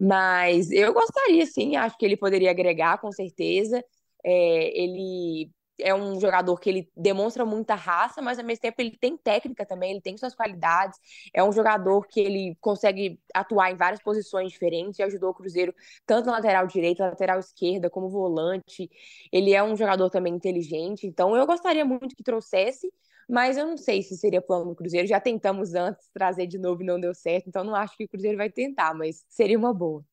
Mas 0.01 0.71
eu 0.71 0.93
gostaria, 0.95 1.45
sim, 1.45 1.75
acho 1.75 1.99
que 1.99 2.05
ele 2.05 2.17
poderia 2.17 2.53
agregar, 2.53 2.99
com 2.99 3.11
certeza. 3.11 3.85
É, 4.25 4.81
ele 4.81 5.51
é 5.83 5.95
um 5.95 6.19
jogador 6.21 6.59
que 6.59 6.71
ele 6.71 6.91
demonstra 6.97 7.45
muita 7.45 7.75
raça, 7.75 8.23
mas 8.23 8.39
ao 8.39 8.45
mesmo 8.45 8.63
tempo 8.63 8.81
ele 8.81 8.97
tem 8.97 9.17
técnica 9.17 9.67
também, 9.67 9.93
ele 9.93 10.01
tem 10.01 10.17
suas 10.17 10.35
qualidades. 10.35 10.99
É 11.35 11.43
um 11.43 11.53
jogador 11.53 12.07
que 12.07 12.21
ele 12.21 12.57
consegue 12.61 13.21
atuar 13.35 13.71
em 13.71 13.77
várias 13.77 14.03
posições 14.03 14.53
diferentes 14.53 14.99
e 14.99 15.03
ajudou 15.03 15.31
o 15.31 15.35
Cruzeiro 15.35 15.75
tanto 16.07 16.27
na 16.27 16.33
lateral 16.33 16.67
direita, 16.67 17.05
lateral 17.05 17.39
esquerda, 17.39 17.91
como 17.91 18.09
volante. 18.09 18.91
Ele 19.33 19.53
é 19.53 19.63
um 19.63 19.77
jogador 19.77 20.11
também 20.11 20.35
inteligente, 20.35 21.07
então 21.07 21.37
eu 21.37 21.47
gostaria 21.47 21.85
muito 21.85 22.17
que 22.17 22.23
trouxesse, 22.23 22.93
mas 23.29 23.57
eu 23.57 23.67
não 23.67 23.77
sei 23.77 24.03
se 24.03 24.17
seria 24.17 24.43
plano 24.43 24.67
do 24.71 24.75
Cruzeiro. 24.75 25.07
Já 25.07 25.21
tentamos 25.21 25.75
antes 25.75 26.09
trazer 26.13 26.47
de 26.47 26.59
novo 26.59 26.83
e 26.83 26.87
não 26.87 27.01
deu 27.01 27.15
certo, 27.15 27.49
então 27.49 27.65
não 27.65 27.75
acho 27.75 27.97
que 27.97 28.05
o 28.05 28.09
Cruzeiro 28.09 28.37
vai 28.39 28.51
tentar, 28.51 28.95
mas 28.95 29.25
seria 29.29 29.59
uma 29.59 29.73
boa. 29.75 30.05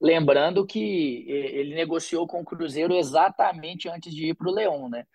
Lembrando 0.00 0.66
que 0.66 1.24
ele 1.28 1.74
negociou 1.74 2.26
com 2.26 2.40
o 2.40 2.44
Cruzeiro 2.44 2.94
exatamente 2.94 3.88
antes 3.88 4.14
de 4.14 4.28
ir 4.30 4.34
para 4.34 4.48
o 4.48 4.54
Leão, 4.54 4.88
né? 4.88 5.06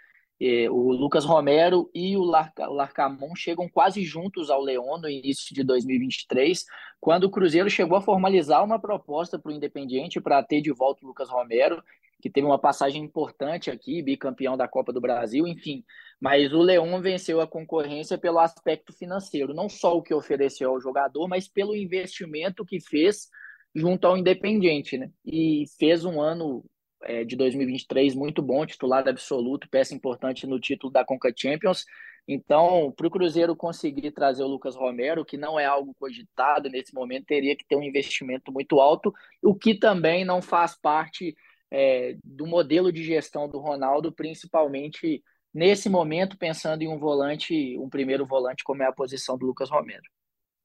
O 0.72 0.92
Lucas 0.92 1.24
Romero 1.24 1.88
e 1.94 2.18
o 2.18 2.24
Larcamon 2.24 3.36
chegam 3.36 3.70
quase 3.70 4.04
juntos 4.04 4.50
ao 4.50 4.60
Leão 4.60 5.00
no 5.00 5.08
início 5.08 5.54
de 5.54 5.64
2023, 5.64 6.66
quando 7.00 7.26
o 7.26 7.30
Cruzeiro 7.30 7.70
chegou 7.70 7.96
a 7.96 8.02
formalizar 8.02 8.64
uma 8.64 8.80
proposta 8.80 9.38
para 9.38 9.52
o 9.52 9.54
Independiente 9.54 10.20
para 10.20 10.42
ter 10.42 10.62
de 10.62 10.72
volta 10.72 11.06
o 11.06 11.08
Lucas 11.08 11.30
Romero, 11.30 11.84
que 12.20 12.30
teve 12.30 12.48
uma 12.48 12.58
passagem 12.58 13.04
importante 13.04 13.70
aqui, 13.70 14.02
bicampeão 14.02 14.58
da 14.58 14.68
Copa 14.68 14.92
do 14.92 15.00
Brasil, 15.00 15.48
enfim. 15.48 15.84
Mas 16.20 16.52
o 16.52 16.62
Leão 16.62 17.00
venceu 17.00 17.40
a 17.40 17.48
concorrência 17.48 18.18
pelo 18.18 18.40
aspecto 18.40 18.92
financeiro, 18.94 19.54
não 19.54 19.70
só 19.70 19.96
o 19.96 20.02
que 20.02 20.14
ofereceu 20.14 20.72
ao 20.72 20.82
jogador, 20.82 21.28
mas 21.28 21.48
pelo 21.48 21.76
investimento 21.76 22.66
que 22.66 22.80
fez 22.80 23.30
junto 23.76 24.06
ao 24.06 24.18
Independiente, 24.18 24.98
né? 24.98 25.10
E 25.26 25.66
fez 25.80 26.06
um 26.06 26.22
ano 26.22 26.64
é, 27.04 27.24
de 27.24 27.36
2023 27.36 28.16
muito 28.16 28.42
bom, 28.42 28.66
titular 28.66 29.08
absoluto, 29.08 29.70
peça 29.70 29.96
importante 29.96 30.46
no 30.46 30.60
título 30.60 30.92
da 30.92 31.06
Conca 31.06 31.34
Champions. 31.36 31.86
Então, 32.28 32.94
para 32.96 33.08
o 33.08 33.12
Cruzeiro 33.12 33.56
conseguir 33.56 34.12
trazer 34.12 34.44
o 34.44 34.48
Lucas 34.48 34.76
Romero, 34.76 35.26
que 35.26 35.38
não 35.38 35.60
é 35.60 35.66
algo 35.66 35.96
cogitado 36.00 36.70
nesse 36.70 36.94
momento, 36.94 37.26
teria 37.26 37.56
que 37.56 37.66
ter 37.66 37.76
um 37.76 37.84
investimento 37.84 38.52
muito 38.52 38.80
alto, 38.80 39.14
o 39.42 39.56
que 39.56 39.74
também 39.74 40.24
não 40.24 40.42
faz 40.42 40.80
parte 40.80 41.36
é, 41.72 42.16
do 42.24 42.46
modelo 42.46 42.92
de 42.92 43.04
gestão 43.04 43.50
do 43.50 43.60
Ronaldo, 43.60 44.12
principalmente 44.12 45.24
nesse 45.54 45.90
momento, 45.90 46.38
pensando 46.38 46.84
em 46.84 46.88
um 46.88 47.00
volante, 47.00 47.78
um 47.80 47.90
primeiro 47.90 48.26
volante, 48.26 48.64
como 48.64 48.84
é 48.84 48.86
a 48.86 48.94
posição 48.94 49.38
do 49.38 49.46
Lucas 49.46 49.70
Romero. 49.70 50.04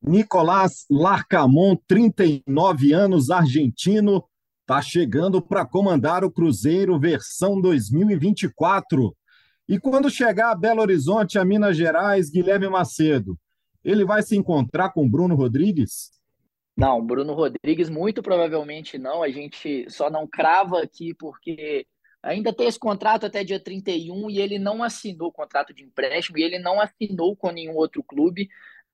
Nicolás 0.03 0.85
Larcamon, 0.91 1.77
39 1.87 2.93
anos, 2.93 3.31
argentino, 3.31 4.25
está 4.61 4.83
chegando 4.83 5.41
para 5.41 5.65
comandar 5.65 6.25
o 6.25 6.31
Cruzeiro 6.31 6.99
versão 6.99 7.61
2024. 7.61 9.17
E 9.69 9.79
quando 9.81 10.11
chegar 10.11 10.53
a 10.53 10.55
Belo 10.55 10.81
Horizonte, 10.81 11.39
a 11.39 11.45
Minas 11.45 11.77
Gerais, 11.77 12.31
Guilherme 12.31 12.69
Macedo, 12.69 13.39
ele 13.85 14.05
vai 14.05 14.23
se 14.23 14.37
encontrar 14.37 14.91
com 14.91 15.09
Bruno 15.09 15.35
Rodrigues? 15.35 16.11
Não, 16.77 17.05
Bruno 17.05 17.33
Rodrigues, 17.33 17.89
muito 17.89 18.23
provavelmente 18.23 18.99
não. 18.99 19.23
A 19.23 19.31
gente 19.31 19.89
só 19.89 20.11
não 20.11 20.27
crava 20.27 20.83
aqui 20.83 21.15
porque 21.15 21.87
ainda 22.23 22.53
tem 22.53 22.67
esse 22.67 22.79
contrato 22.79 23.25
até 23.27 23.43
dia 23.43 23.59
31 23.59 24.29
e 24.31 24.41
ele 24.41 24.59
não 24.59 24.83
assinou 24.83 25.29
o 25.29 25.33
contrato 25.33 25.73
de 25.73 25.85
empréstimo 25.85 26.39
e 26.39 26.43
ele 26.43 26.59
não 26.59 26.81
assinou 26.81 27.35
com 27.35 27.51
nenhum 27.51 27.77
outro 27.77 28.03
clube. 28.03 28.49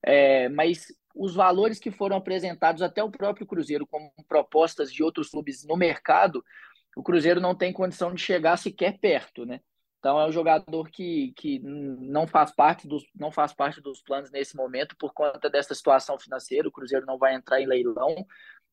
É, 0.04 0.48
mas 0.48 0.86
os 1.14 1.34
valores 1.34 1.78
que 1.78 1.90
foram 1.90 2.16
apresentados 2.16 2.82
até 2.82 3.02
o 3.02 3.10
próprio 3.10 3.46
Cruzeiro 3.46 3.86
como 3.86 4.12
propostas 4.28 4.92
de 4.92 5.02
outros 5.02 5.28
clubes 5.28 5.64
no 5.64 5.76
mercado, 5.76 6.44
o 6.96 7.02
Cruzeiro 7.02 7.40
não 7.40 7.54
tem 7.54 7.72
condição 7.72 8.14
de 8.14 8.20
chegar 8.20 8.56
sequer 8.56 8.98
perto, 8.98 9.44
né? 9.44 9.60
Então 9.98 10.18
é 10.18 10.26
um 10.26 10.32
jogador 10.32 10.90
que, 10.90 11.32
que 11.36 11.60
não 11.60 12.26
faz 12.26 12.52
parte 12.52 12.88
dos 12.88 13.04
não 13.14 13.30
faz 13.30 13.52
parte 13.54 13.80
dos 13.80 14.02
planos 14.02 14.32
nesse 14.32 14.56
momento 14.56 14.96
por 14.98 15.12
conta 15.14 15.48
dessa 15.48 15.74
situação 15.76 16.18
financeira. 16.18 16.66
O 16.66 16.72
Cruzeiro 16.72 17.06
não 17.06 17.16
vai 17.16 17.34
entrar 17.34 17.60
em 17.60 17.66
leilão. 17.66 18.26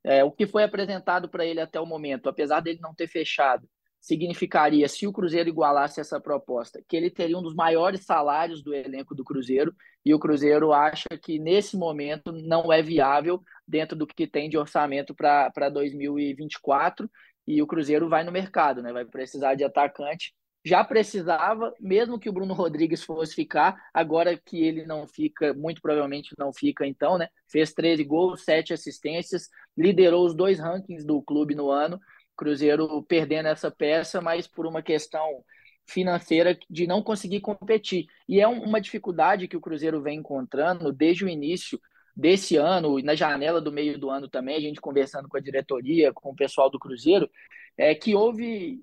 É, 0.04 0.24
o 0.24 0.32
que 0.32 0.48
foi 0.48 0.64
apresentado 0.64 1.30
para 1.30 1.46
ele 1.46 1.62
até 1.62 1.80
o 1.80 1.86
momento, 1.86 2.30
apesar 2.30 2.62
dele 2.62 2.80
não 2.82 2.96
ter 2.96 3.08
fechado, 3.08 3.70
significaria, 4.00 4.88
se 4.88 5.06
o 5.06 5.12
Cruzeiro 5.12 5.50
igualasse 5.50 6.00
essa 6.00 6.20
proposta, 6.20 6.82
que 6.88 6.96
ele 6.96 7.10
teria 7.10 7.38
um 7.38 7.42
dos 7.42 7.54
maiores 7.54 8.06
salários 8.06 8.64
do 8.64 8.74
elenco 8.74 9.14
do 9.14 9.24
Cruzeiro, 9.24 9.76
e 10.06 10.14
o 10.14 10.20
Cruzeiro 10.20 10.72
acha 10.72 11.10
que 11.22 11.38
nesse 11.38 11.78
momento 11.78 12.32
não 12.32 12.72
é 12.72 12.82
viável 12.82 13.44
dentro 13.68 13.98
do 13.98 14.08
que 14.08 14.26
tem 14.26 14.50
de 14.50 14.58
orçamento 14.58 15.14
para 15.14 15.70
2024, 15.70 17.10
e 17.46 17.62
o 17.62 17.68
Cruzeiro 17.68 18.08
vai 18.08 18.24
no 18.24 18.32
mercado, 18.32 18.82
né? 18.82 18.94
vai 18.94 19.06
precisar 19.06 19.56
de 19.56 19.64
atacante. 19.64 20.34
Já 20.64 20.84
precisava, 20.84 21.74
mesmo 21.80 22.20
que 22.20 22.30
o 22.30 22.34
Bruno 22.34 22.54
Rodrigues 22.54 23.02
fosse 23.02 23.34
ficar, 23.34 23.82
agora 23.94 24.38
que 24.38 24.62
ele 24.62 24.86
não 24.86 25.08
fica, 25.08 25.54
muito 25.54 25.82
provavelmente 25.82 26.36
não 26.38 26.52
fica, 26.54 26.86
então, 26.86 27.18
né? 27.18 27.30
Fez 27.50 27.74
13 27.74 28.04
gols, 28.04 28.44
7 28.44 28.74
assistências, 28.74 29.48
liderou 29.78 30.26
os 30.26 30.36
dois 30.36 30.60
rankings 30.60 31.06
do 31.06 31.22
clube 31.22 31.56
no 31.56 31.72
ano, 31.72 31.98
Cruzeiro 32.40 33.04
perdendo 33.04 33.48
essa 33.50 33.70
peça, 33.70 34.22
mas 34.22 34.48
por 34.48 34.66
uma 34.66 34.82
questão 34.82 35.44
financeira 35.86 36.58
de 36.70 36.88
não 36.88 37.04
conseguir 37.04 37.42
competir. 37.42 38.06
E 38.28 38.40
é 38.40 38.48
uma 38.48 38.80
dificuldade 38.80 39.48
que 39.48 39.58
o 39.58 39.62
Cruzeiro 39.62 40.02
vem 40.02 40.20
encontrando 40.20 40.94
desde 40.94 41.26
o 41.26 41.30
início 41.30 41.78
desse 42.16 42.56
ano 42.56 42.98
e 42.98 43.04
na 43.04 43.14
janela 43.14 43.60
do 43.60 43.72
meio 43.72 44.00
do 44.00 44.10
ano 44.10 44.30
também, 44.30 44.56
a 44.56 44.60
gente 44.60 44.80
conversando 44.80 45.28
com 45.28 45.36
a 45.36 45.42
diretoria, 45.42 46.14
com 46.14 46.30
o 46.30 46.36
pessoal 46.36 46.70
do 46.70 46.80
Cruzeiro, 46.80 47.30
é 47.78 47.94
que 47.94 48.16
houve 48.16 48.82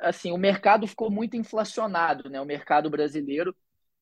assim, 0.00 0.32
o 0.32 0.38
mercado 0.38 0.86
ficou 0.86 1.10
muito 1.10 1.36
inflacionado, 1.36 2.28
né? 2.28 2.40
O 2.40 2.46
mercado 2.46 2.90
brasileiro, 2.90 3.54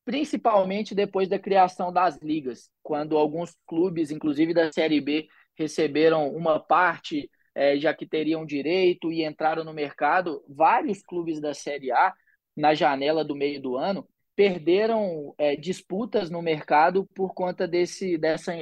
principalmente 0.05 0.95
depois 0.95 1.27
da 1.27 1.37
criação 1.37 1.91
das 1.91 2.17
ligas, 2.21 2.69
quando 2.81 3.17
alguns 3.17 3.55
clubes, 3.67 4.09
inclusive 4.09 4.53
da 4.53 4.71
Série 4.71 5.01
B, 5.01 5.27
receberam 5.55 6.29
uma 6.35 6.59
parte 6.59 7.29
é, 7.57 7.75
já 7.75 7.91
que 7.91 8.05
teriam 8.05 8.45
direito 8.45 9.11
e 9.11 9.25
entraram 9.25 9.63
no 9.63 9.73
mercado, 9.73 10.43
vários 10.47 11.01
clubes 11.01 11.41
da 11.41 11.55
Série 11.55 11.91
A, 11.91 12.13
na 12.55 12.75
janela 12.75 13.25
do 13.25 13.35
meio 13.35 13.59
do 13.59 13.75
ano, 13.75 14.07
perderam 14.35 15.33
é, 15.39 15.55
disputas 15.55 16.29
no 16.29 16.39
mercado 16.39 17.07
por 17.15 17.33
conta 17.33 17.67
desse, 17.67 18.15
dessa 18.15 18.53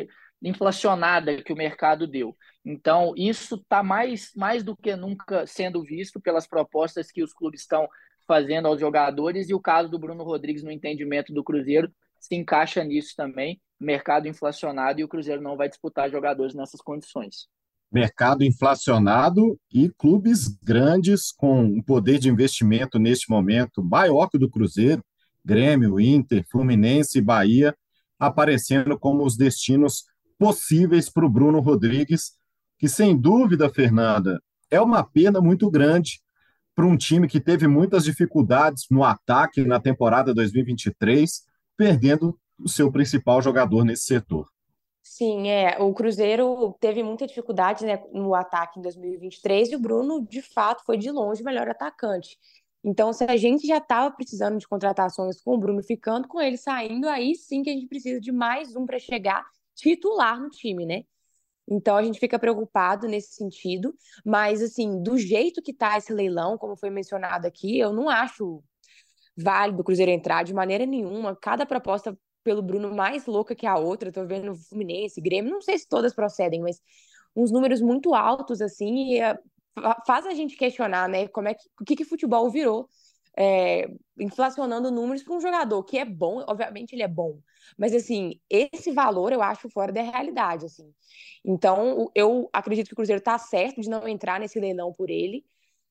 inflacionada 0.42 1.44
que 1.44 1.52
o 1.52 1.58
mercado 1.58 2.08
deu. 2.08 2.38
Então, 2.64 3.14
isso 3.18 3.56
está 3.56 3.84
mais, 3.84 4.32
mais 4.34 4.64
do 4.64 4.78
que 4.78 4.96
nunca 4.96 5.46
sendo 5.46 5.84
visto 5.84 6.22
pelas 6.22 6.48
propostas 6.48 7.12
que 7.12 7.22
os 7.22 7.34
clubes 7.34 7.62
estão 7.62 7.90
fazendo 8.26 8.70
aos 8.70 8.80
jogadores, 8.80 9.50
e 9.50 9.54
o 9.54 9.60
caso 9.60 9.90
do 9.90 10.00
Bruno 10.00 10.24
Rodrigues, 10.24 10.64
no 10.64 10.72
entendimento 10.72 11.34
do 11.34 11.44
Cruzeiro, 11.44 11.92
se 12.18 12.34
encaixa 12.34 12.82
nisso 12.82 13.14
também. 13.18 13.62
Mercado 13.78 14.26
inflacionado 14.26 15.02
e 15.02 15.04
o 15.04 15.08
Cruzeiro 15.10 15.42
não 15.42 15.58
vai 15.58 15.68
disputar 15.68 16.10
jogadores 16.10 16.56
nessas 16.56 16.80
condições 16.80 17.50
mercado 17.92 18.44
inflacionado 18.44 19.58
e 19.72 19.90
clubes 19.98 20.48
grandes 20.64 21.32
com 21.32 21.64
um 21.64 21.82
poder 21.82 22.20
de 22.20 22.30
investimento 22.30 23.00
neste 23.00 23.30
momento 23.30 23.84
maior 23.84 24.28
que 24.28 24.38
o 24.38 24.40
do 24.40 24.50
Cruzeiro, 24.50 25.04
Grêmio, 25.44 26.00
Inter, 26.00 26.46
Fluminense 26.50 27.20
e 27.20 27.22
Bahia, 27.22 27.76
aparecendo 28.20 28.98
como 28.98 29.24
os 29.24 29.38
destinos 29.38 30.04
possíveis 30.38 31.10
para 31.10 31.26
o 31.26 31.30
Bruno 31.30 31.60
Rodrigues, 31.60 32.34
que 32.78 32.90
sem 32.90 33.18
dúvida, 33.18 33.70
Fernanda, 33.70 34.42
é 34.70 34.82
uma 34.82 35.04
pena 35.04 35.40
muito 35.40 35.70
grande 35.70 36.20
para 36.76 36.86
um 36.86 36.98
time 36.98 37.28
que 37.28 37.40
teve 37.40 37.68
muitas 37.68 38.04
dificuldades 38.04 38.86
no 38.92 39.04
ataque 39.04 39.64
na 39.64 39.80
temporada 39.80 40.34
2023, 40.34 41.44
perdendo 41.78 42.38
o 42.60 42.68
seu 42.68 42.92
principal 42.92 43.42
jogador 43.42 43.86
nesse 43.86 44.06
setor. 44.06 44.48
Sim, 45.18 45.48
é. 45.48 45.82
O 45.82 45.94
Cruzeiro 45.94 46.76
teve 46.78 47.02
muita 47.02 47.26
dificuldade 47.26 47.86
né, 47.86 48.04
no 48.12 48.36
ataque 48.36 48.78
em 48.78 48.82
2023 48.82 49.72
e 49.72 49.76
o 49.78 49.80
Bruno, 49.80 50.28
de 50.28 50.42
fato, 50.42 50.84
foi 50.86 50.98
de 50.98 51.10
longe 51.10 51.42
o 51.42 51.46
melhor 51.46 51.70
atacante. 51.70 52.38
Então, 52.84 53.14
se 53.14 53.24
a 53.24 53.38
gente 53.38 53.66
já 53.66 53.78
estava 53.78 54.14
precisando 54.14 54.58
de 54.58 54.68
contratações 54.68 55.40
com 55.40 55.56
o 55.56 55.58
Bruno 55.58 55.82
ficando, 55.82 56.28
com 56.28 56.42
ele 56.42 56.58
saindo, 56.58 57.08
aí 57.08 57.34
sim 57.34 57.64
que 57.64 57.70
a 57.70 57.74
gente 57.74 57.88
precisa 57.88 58.20
de 58.20 58.30
mais 58.30 58.76
um 58.76 58.86
para 58.86 59.00
chegar 59.00 59.46
titular 59.74 60.38
no 60.38 60.50
time, 60.50 60.86
né? 60.86 61.04
Então 61.66 61.96
a 61.96 62.04
gente 62.04 62.20
fica 62.20 62.38
preocupado 62.38 63.08
nesse 63.08 63.36
sentido, 63.36 63.96
mas 64.26 64.62
assim, 64.62 65.02
do 65.02 65.18
jeito 65.18 65.62
que 65.62 65.74
tá 65.74 65.98
esse 65.98 66.12
leilão, 66.14 66.58
como 66.58 66.76
foi 66.76 66.90
mencionado 66.90 67.48
aqui, 67.48 67.80
eu 67.80 67.94
não 67.94 68.10
acho 68.10 68.62
válido 69.38 69.82
o 69.82 69.84
Cruzeiro 69.86 70.12
entrar 70.12 70.44
de 70.44 70.54
maneira 70.54 70.86
nenhuma. 70.86 71.38
Cada 71.38 71.66
proposta 71.66 72.18
pelo 72.46 72.62
Bruno 72.62 72.96
mais 72.96 73.26
louca 73.26 73.56
que 73.56 73.66
a 73.66 73.76
outra. 73.76 74.12
Tô 74.12 74.24
vendo 74.26 74.56
Fluminense, 74.56 75.20
Grêmio, 75.20 75.52
não 75.52 75.62
sei 75.62 75.78
se 75.80 75.90
todas 75.90 76.14
procedem, 76.14 76.62
mas 76.62 76.80
uns 77.36 77.52
números 77.52 77.82
muito 77.82 78.14
altos, 78.14 78.62
assim, 78.62 79.16
e 79.16 79.22
uh, 79.22 79.38
faz 80.06 80.26
a 80.26 80.34
gente 80.34 80.56
questionar, 80.56 81.10
né, 81.10 81.28
como 81.28 81.50
é 81.50 81.56
que, 81.56 81.68
o 81.82 81.84
que, 81.84 81.96
que 81.98 82.06
futebol 82.06 82.50
virou. 82.50 82.88
É, 83.38 83.90
inflacionando 84.18 84.90
números 84.90 85.22
para 85.22 85.36
um 85.36 85.42
jogador 85.42 85.84
que 85.84 85.98
é 85.98 86.06
bom, 86.06 86.42
obviamente 86.48 86.94
ele 86.94 87.04
é 87.04 87.08
bom, 87.08 87.38
mas 87.78 87.94
assim, 87.94 88.40
esse 88.50 88.94
valor 88.94 89.34
eu 89.34 89.42
acho 89.42 89.70
fora 89.70 89.92
da 89.92 90.02
realidade, 90.02 90.66
assim. 90.68 90.90
Então, 91.44 92.10
eu 92.16 92.50
acredito 92.54 92.88
que 92.88 92.94
o 92.94 92.96
Cruzeiro 92.96 93.20
está 93.20 93.38
certo 93.38 93.82
de 93.82 93.90
não 93.90 94.08
entrar 94.08 94.40
nesse 94.40 94.58
leilão 94.58 94.94
por 94.94 95.10
ele, 95.10 95.44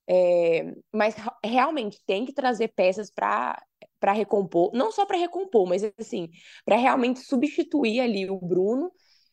é, 0.09 0.75
mas 0.91 1.17
realmente 1.45 2.01
tem 2.07 2.25
que 2.25 2.33
trazer 2.33 2.69
peças 2.69 3.11
para 3.11 3.63
para 4.05 4.13
recompor, 4.13 4.71
não 4.75 4.93
só 4.93 5.07
para 5.07 5.17
recompor, 5.17 5.67
mas 5.67 5.83
assim, 5.99 6.29
para 6.63 6.77
realmente 6.77 7.21
substituir 7.21 8.01
ali 8.01 8.29
o 8.29 8.39
Bruno 8.39 8.93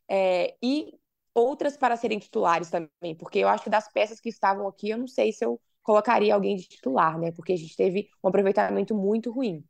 é, 0.09 0.55
e 0.63 0.93
outras 1.35 1.75
para 1.75 1.97
serem 1.97 2.17
titulares 2.17 2.69
também, 2.69 3.13
porque 3.19 3.39
eu 3.39 3.49
acho 3.49 3.65
que 3.65 3.69
das 3.69 3.91
peças 3.91 4.21
que 4.21 4.29
estavam 4.29 4.65
aqui, 4.69 4.89
eu 4.89 4.97
não 4.97 5.07
sei 5.07 5.33
se 5.33 5.43
eu 5.43 5.59
colocaria 5.83 6.33
alguém 6.33 6.55
de 6.55 6.69
titular, 6.69 7.19
né? 7.19 7.33
Porque 7.33 7.51
a 7.51 7.57
gente 7.57 7.75
teve 7.75 8.07
um 8.23 8.29
aproveitamento 8.29 8.95
muito 8.95 9.29
ruim. 9.29 9.61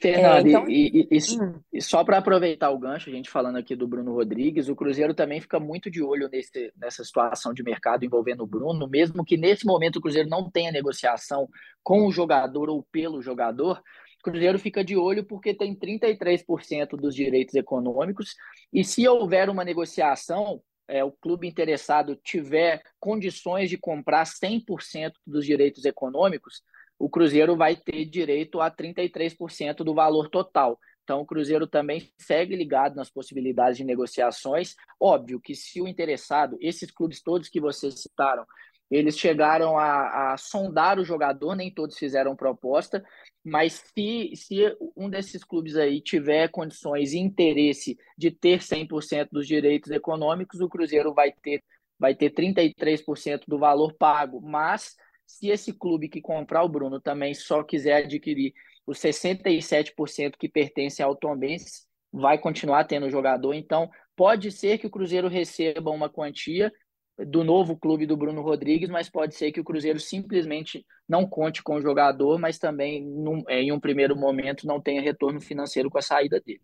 Fernando, 0.00 0.46
é, 0.46 0.48
então... 0.48 0.68
e, 0.68 1.08
e, 1.10 1.18
e, 1.18 1.40
hum. 1.40 1.60
e, 1.72 1.82
só 1.82 2.04
para 2.04 2.18
aproveitar 2.18 2.70
o 2.70 2.78
gancho, 2.78 3.10
a 3.10 3.12
gente 3.12 3.28
falando 3.28 3.56
aqui 3.56 3.74
do 3.74 3.88
Bruno 3.88 4.12
Rodrigues, 4.12 4.68
o 4.68 4.76
Cruzeiro 4.76 5.14
também 5.14 5.40
fica 5.40 5.58
muito 5.58 5.90
de 5.90 6.02
olho 6.02 6.28
nesse, 6.28 6.72
nessa 6.76 7.02
situação 7.02 7.52
de 7.52 7.62
mercado 7.62 8.04
envolvendo 8.04 8.44
o 8.44 8.46
Bruno, 8.46 8.88
mesmo 8.88 9.24
que 9.24 9.36
nesse 9.36 9.66
momento 9.66 9.96
o 9.96 10.00
Cruzeiro 10.00 10.28
não 10.28 10.48
tenha 10.48 10.70
negociação 10.70 11.48
com 11.82 12.06
o 12.06 12.12
jogador 12.12 12.70
ou 12.70 12.84
pelo 12.84 13.20
jogador, 13.20 13.82
Cruzeiro 14.24 14.58
fica 14.58 14.82
de 14.82 14.96
olho 14.96 15.24
porque 15.24 15.52
tem 15.54 15.76
33% 15.76 16.96
dos 16.96 17.14
direitos 17.14 17.54
econômicos, 17.54 18.34
e 18.72 18.82
se 18.82 19.06
houver 19.06 19.50
uma 19.50 19.64
negociação, 19.64 20.62
é, 20.88 21.04
o 21.04 21.12
clube 21.12 21.46
interessado 21.46 22.16
tiver 22.16 22.82
condições 22.98 23.68
de 23.68 23.76
comprar 23.76 24.24
100% 24.24 25.12
dos 25.26 25.44
direitos 25.44 25.84
econômicos, 25.84 26.62
o 26.98 27.08
Cruzeiro 27.08 27.54
vai 27.54 27.76
ter 27.76 28.06
direito 28.06 28.60
a 28.60 28.70
33% 28.70 29.84
do 29.84 29.94
valor 29.94 30.30
total. 30.30 30.78
Então, 31.02 31.20
o 31.20 31.26
Cruzeiro 31.26 31.66
também 31.66 32.10
segue 32.18 32.56
ligado 32.56 32.96
nas 32.96 33.10
possibilidades 33.10 33.76
de 33.76 33.84
negociações. 33.84 34.74
Óbvio 34.98 35.38
que 35.38 35.54
se 35.54 35.82
o 35.82 35.88
interessado, 35.88 36.56
esses 36.60 36.90
clubes 36.90 37.22
todos 37.22 37.50
que 37.50 37.60
vocês 37.60 38.00
citaram, 38.00 38.46
eles 38.90 39.18
chegaram 39.18 39.78
a, 39.78 40.32
a 40.32 40.36
sondar 40.36 40.98
o 40.98 41.04
jogador, 41.04 41.54
nem 41.54 41.72
todos 41.72 41.98
fizeram 41.98 42.36
proposta, 42.36 43.04
mas 43.44 43.82
se, 43.94 44.32
se 44.34 44.76
um 44.96 45.08
desses 45.08 45.42
clubes 45.42 45.76
aí 45.76 46.00
tiver 46.00 46.48
condições 46.48 47.12
e 47.12 47.18
interesse 47.18 47.98
de 48.16 48.30
ter 48.30 48.60
100% 48.60 49.28
dos 49.32 49.46
direitos 49.46 49.90
econômicos, 49.90 50.60
o 50.60 50.68
Cruzeiro 50.68 51.12
vai 51.12 51.32
ter, 51.32 51.62
vai 51.98 52.14
ter 52.14 52.30
33% 52.30 53.42
do 53.46 53.58
valor 53.58 53.94
pago, 53.94 54.40
mas 54.40 54.94
se 55.26 55.48
esse 55.48 55.72
clube 55.72 56.08
que 56.08 56.20
comprar 56.20 56.62
o 56.62 56.68
Bruno 56.68 57.00
também 57.00 57.34
só 57.34 57.62
quiser 57.62 58.04
adquirir 58.04 58.52
os 58.86 58.98
67% 58.98 60.36
que 60.38 60.48
pertencem 60.48 61.04
ao 61.04 61.16
Tombense, 61.16 61.86
vai 62.12 62.38
continuar 62.38 62.84
tendo 62.84 63.10
jogador. 63.10 63.54
Então, 63.54 63.90
pode 64.14 64.52
ser 64.52 64.78
que 64.78 64.86
o 64.86 64.90
Cruzeiro 64.90 65.28
receba 65.28 65.90
uma 65.90 66.08
quantia 66.08 66.72
do 67.18 67.44
novo 67.44 67.76
clube 67.76 68.06
do 68.06 68.16
Bruno 68.16 68.42
Rodrigues, 68.42 68.88
mas 68.88 69.08
pode 69.08 69.34
ser 69.34 69.52
que 69.52 69.60
o 69.60 69.64
Cruzeiro 69.64 70.00
simplesmente 70.00 70.84
não 71.08 71.26
conte 71.26 71.62
com 71.62 71.76
o 71.76 71.82
jogador, 71.82 72.38
mas 72.38 72.58
também 72.58 73.04
num, 73.04 73.42
é, 73.48 73.62
em 73.62 73.72
um 73.72 73.78
primeiro 73.78 74.16
momento 74.16 74.66
não 74.66 74.80
tenha 74.80 75.00
retorno 75.00 75.40
financeiro 75.40 75.88
com 75.88 75.98
a 75.98 76.02
saída 76.02 76.40
dele. 76.40 76.62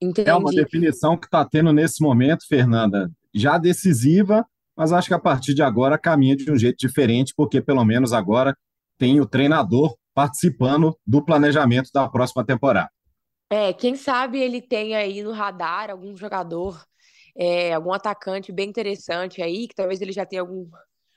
Entendi. 0.00 0.28
É 0.28 0.34
uma 0.34 0.50
definição 0.50 1.16
que 1.16 1.26
está 1.26 1.44
tendo 1.44 1.72
nesse 1.72 2.02
momento, 2.02 2.46
Fernanda, 2.48 3.10
já 3.34 3.58
decisiva, 3.58 4.44
mas 4.76 4.92
acho 4.92 5.08
que 5.08 5.14
a 5.14 5.18
partir 5.18 5.54
de 5.54 5.62
agora 5.62 5.98
caminha 5.98 6.34
de 6.34 6.50
um 6.50 6.56
jeito 6.56 6.78
diferente, 6.78 7.34
porque 7.36 7.60
pelo 7.60 7.84
menos 7.84 8.12
agora 8.12 8.56
tem 8.98 9.20
o 9.20 9.26
treinador 9.26 9.94
participando 10.14 10.96
do 11.06 11.24
planejamento 11.24 11.90
da 11.92 12.08
próxima 12.08 12.44
temporada. 12.44 12.90
É, 13.50 13.72
quem 13.72 13.94
sabe 13.96 14.38
ele 14.38 14.62
tem 14.62 14.94
aí 14.94 15.22
no 15.22 15.32
radar 15.32 15.90
algum 15.90 16.16
jogador, 16.16 16.84
é, 17.36 17.72
algum 17.72 17.92
atacante 17.92 18.52
bem 18.52 18.68
interessante 18.68 19.42
aí, 19.42 19.68
que 19.68 19.74
talvez 19.74 20.00
ele 20.00 20.12
já 20.12 20.26
tenha 20.26 20.42
algum, 20.42 20.68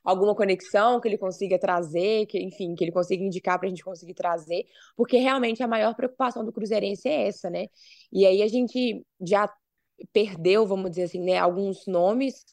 alguma 0.03 0.35
conexão 0.35 0.99
que 0.99 1.07
ele 1.07 1.17
consiga 1.17 1.57
trazer, 1.57 2.25
que 2.25 2.39
enfim, 2.39 2.75
que 2.75 2.83
ele 2.83 2.91
consiga 2.91 3.23
indicar 3.23 3.57
para 3.57 3.67
a 3.67 3.69
gente 3.69 3.83
conseguir 3.83 4.13
trazer, 4.13 4.65
porque 4.95 5.17
realmente 5.17 5.63
a 5.63 5.67
maior 5.67 5.95
preocupação 5.95 6.43
do 6.43 6.51
Cruzeirense 6.51 7.07
é 7.07 7.27
essa, 7.27 7.49
né? 7.49 7.67
E 8.11 8.25
aí 8.25 8.41
a 8.41 8.47
gente 8.47 9.05
já 9.21 9.51
perdeu, 10.11 10.65
vamos 10.65 10.89
dizer 10.91 11.03
assim, 11.03 11.21
né, 11.23 11.37
alguns 11.37 11.85
nomes 11.87 12.43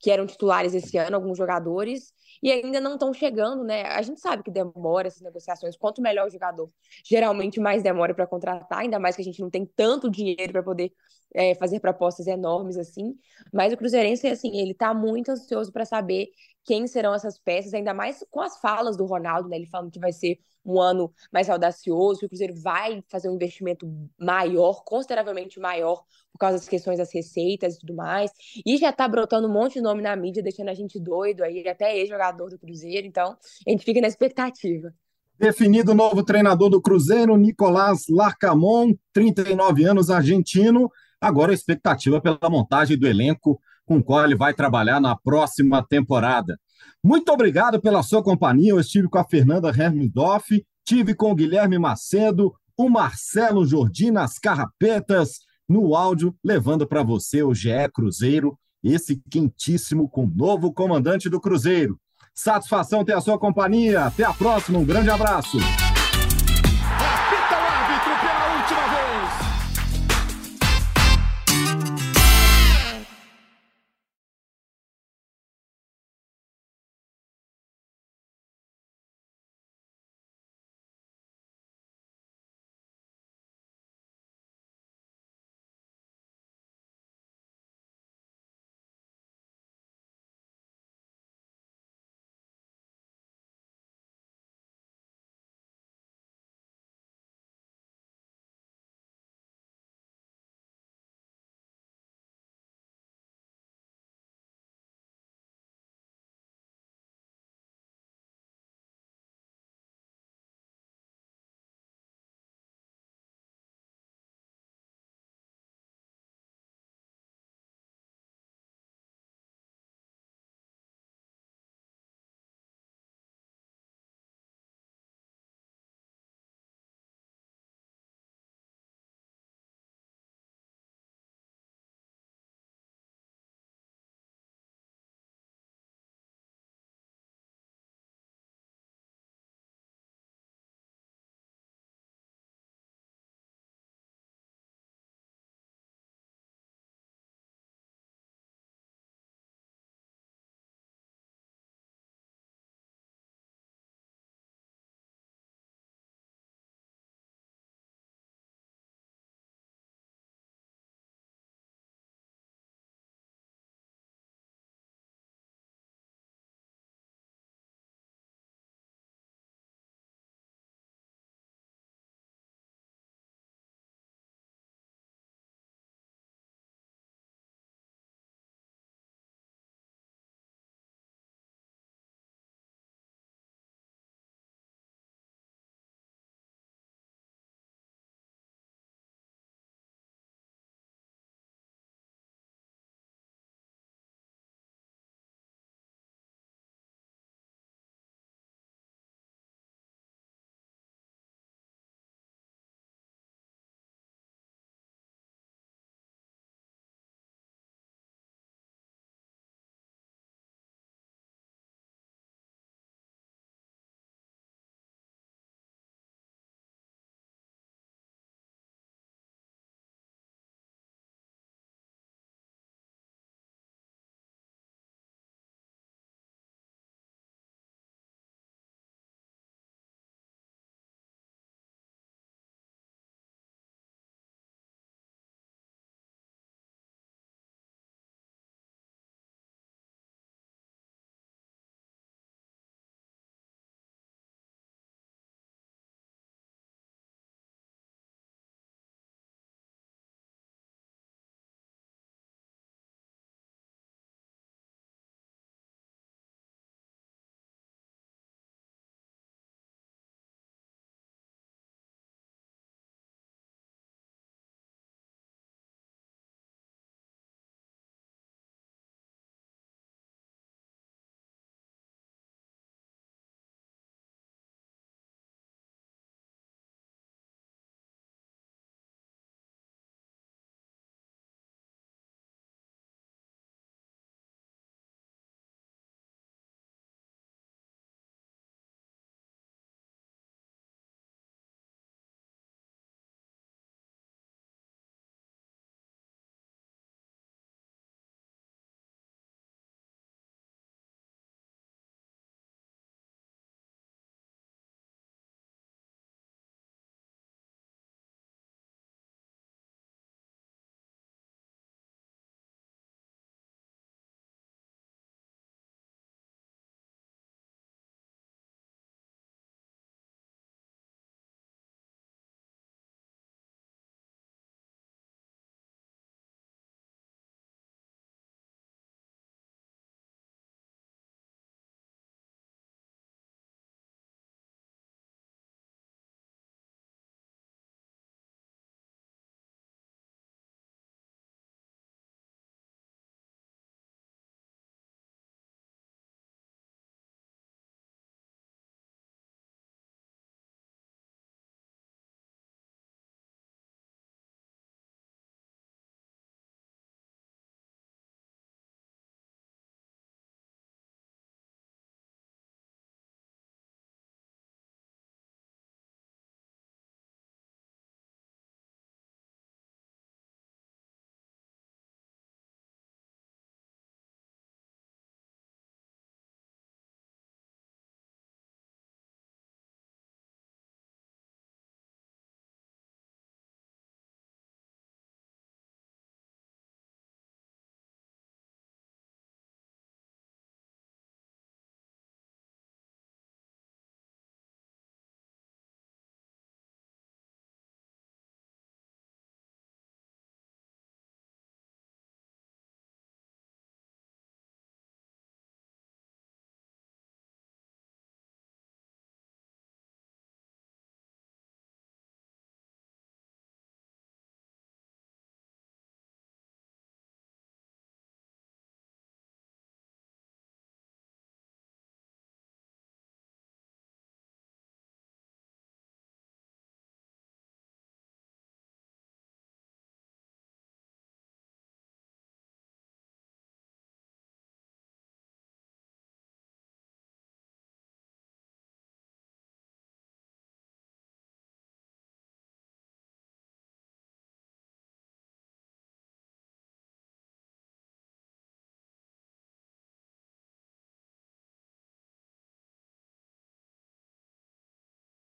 que 0.00 0.10
eram 0.10 0.26
titulares 0.26 0.74
esse 0.74 0.96
ano, 0.98 1.16
alguns 1.16 1.38
jogadores, 1.38 2.12
e 2.42 2.50
ainda 2.50 2.80
não 2.80 2.94
estão 2.94 3.12
chegando, 3.12 3.64
né? 3.64 3.82
A 3.84 4.02
gente 4.02 4.20
sabe 4.20 4.42
que 4.42 4.50
demora 4.50 5.08
essas 5.08 5.22
negociações. 5.22 5.76
Quanto 5.76 6.02
melhor 6.02 6.26
o 6.26 6.30
jogador, 6.30 6.70
geralmente 7.04 7.60
mais 7.60 7.82
demora 7.82 8.14
para 8.14 8.26
contratar, 8.26 8.80
ainda 8.80 8.98
mais 8.98 9.16
que 9.16 9.22
a 9.22 9.24
gente 9.24 9.40
não 9.40 9.50
tem 9.50 9.66
tanto 9.66 10.10
dinheiro 10.10 10.52
para 10.52 10.62
poder 10.62 10.92
é, 11.34 11.54
fazer 11.54 11.80
propostas 11.80 12.26
enormes 12.26 12.76
assim. 12.76 13.14
Mas 13.52 13.72
o 13.72 13.76
Cruzeirense, 13.76 14.26
assim, 14.26 14.56
ele 14.58 14.72
está 14.72 14.94
muito 14.94 15.30
ansioso 15.30 15.72
para 15.72 15.84
saber 15.84 16.28
quem 16.64 16.86
serão 16.86 17.14
essas 17.14 17.38
peças, 17.38 17.74
ainda 17.74 17.94
mais 17.94 18.24
com 18.30 18.40
as 18.40 18.58
falas 18.58 18.96
do 18.96 19.04
Ronaldo, 19.06 19.48
né? 19.48 19.56
Ele 19.56 19.66
falando 19.66 19.90
que 19.90 20.00
vai 20.00 20.12
ser 20.12 20.38
um 20.66 20.80
ano 20.80 21.12
mais 21.32 21.48
audacioso, 21.48 22.20
que 22.20 22.26
o 22.26 22.28
Cruzeiro 22.28 22.54
vai 22.54 23.02
fazer 23.08 23.28
um 23.28 23.34
investimento 23.34 23.88
maior, 24.18 24.82
consideravelmente 24.84 25.60
maior, 25.60 26.02
por 26.32 26.38
causa 26.38 26.58
das 26.58 26.68
questões 26.68 26.98
das 26.98 27.12
receitas 27.12 27.76
e 27.76 27.78
tudo 27.78 27.94
mais. 27.94 28.30
E 28.64 28.76
já 28.76 28.92
tá 28.92 29.06
brotando 29.06 29.48
um 29.48 29.52
monte 29.52 29.74
de 29.74 29.80
nome 29.80 30.02
na 30.02 30.16
mídia, 30.16 30.42
deixando 30.42 30.68
a 30.68 30.74
gente 30.74 30.98
doido 30.98 31.42
aí, 31.42 31.66
até 31.68 31.96
ex-jogador 31.96 32.50
do 32.50 32.58
Cruzeiro, 32.58 33.06
então 33.06 33.36
a 33.66 33.70
gente 33.70 33.84
fica 33.84 34.00
na 34.00 34.08
expectativa. 34.08 34.92
Definido 35.38 35.92
o 35.92 35.94
novo 35.94 36.24
treinador 36.24 36.70
do 36.70 36.80
Cruzeiro, 36.80 37.36
Nicolás 37.36 38.04
Larcamon, 38.08 38.94
39 39.12 39.84
anos, 39.84 40.10
argentino. 40.10 40.90
Agora 41.20 41.52
a 41.52 41.54
expectativa 41.54 42.20
pela 42.20 42.38
montagem 42.50 42.98
do 42.98 43.06
elenco 43.06 43.60
com 43.84 43.98
o 43.98 44.02
qual 44.02 44.24
ele 44.24 44.34
vai 44.34 44.52
trabalhar 44.52 45.00
na 45.00 45.14
próxima 45.14 45.82
temporada. 45.86 46.58
Muito 47.02 47.30
obrigado 47.32 47.80
pela 47.80 48.02
sua 48.02 48.22
companhia. 48.22 48.70
Eu 48.70 48.80
estive 48.80 49.08
com 49.08 49.18
a 49.18 49.24
Fernanda 49.24 49.68
Hermsdorf, 49.68 50.64
tive 50.84 51.14
com 51.14 51.30
o 51.30 51.34
Guilherme 51.34 51.78
Macedo, 51.78 52.54
o 52.76 52.88
Marcelo 52.88 53.64
Jordi 53.64 54.10
nas 54.10 54.38
carrapetas, 54.38 55.40
no 55.68 55.94
áudio, 55.94 56.34
levando 56.44 56.86
para 56.86 57.02
você 57.02 57.42
o 57.42 57.54
GE 57.54 57.70
Cruzeiro, 57.92 58.58
esse 58.82 59.20
quentíssimo 59.30 60.08
com 60.08 60.24
o 60.24 60.32
novo 60.34 60.72
comandante 60.72 61.28
do 61.28 61.40
Cruzeiro. 61.40 61.98
Satisfação 62.34 63.04
ter 63.04 63.14
a 63.14 63.20
sua 63.20 63.38
companhia. 63.38 64.04
Até 64.04 64.24
a 64.24 64.32
próxima. 64.32 64.78
Um 64.78 64.84
grande 64.84 65.10
abraço. 65.10 65.56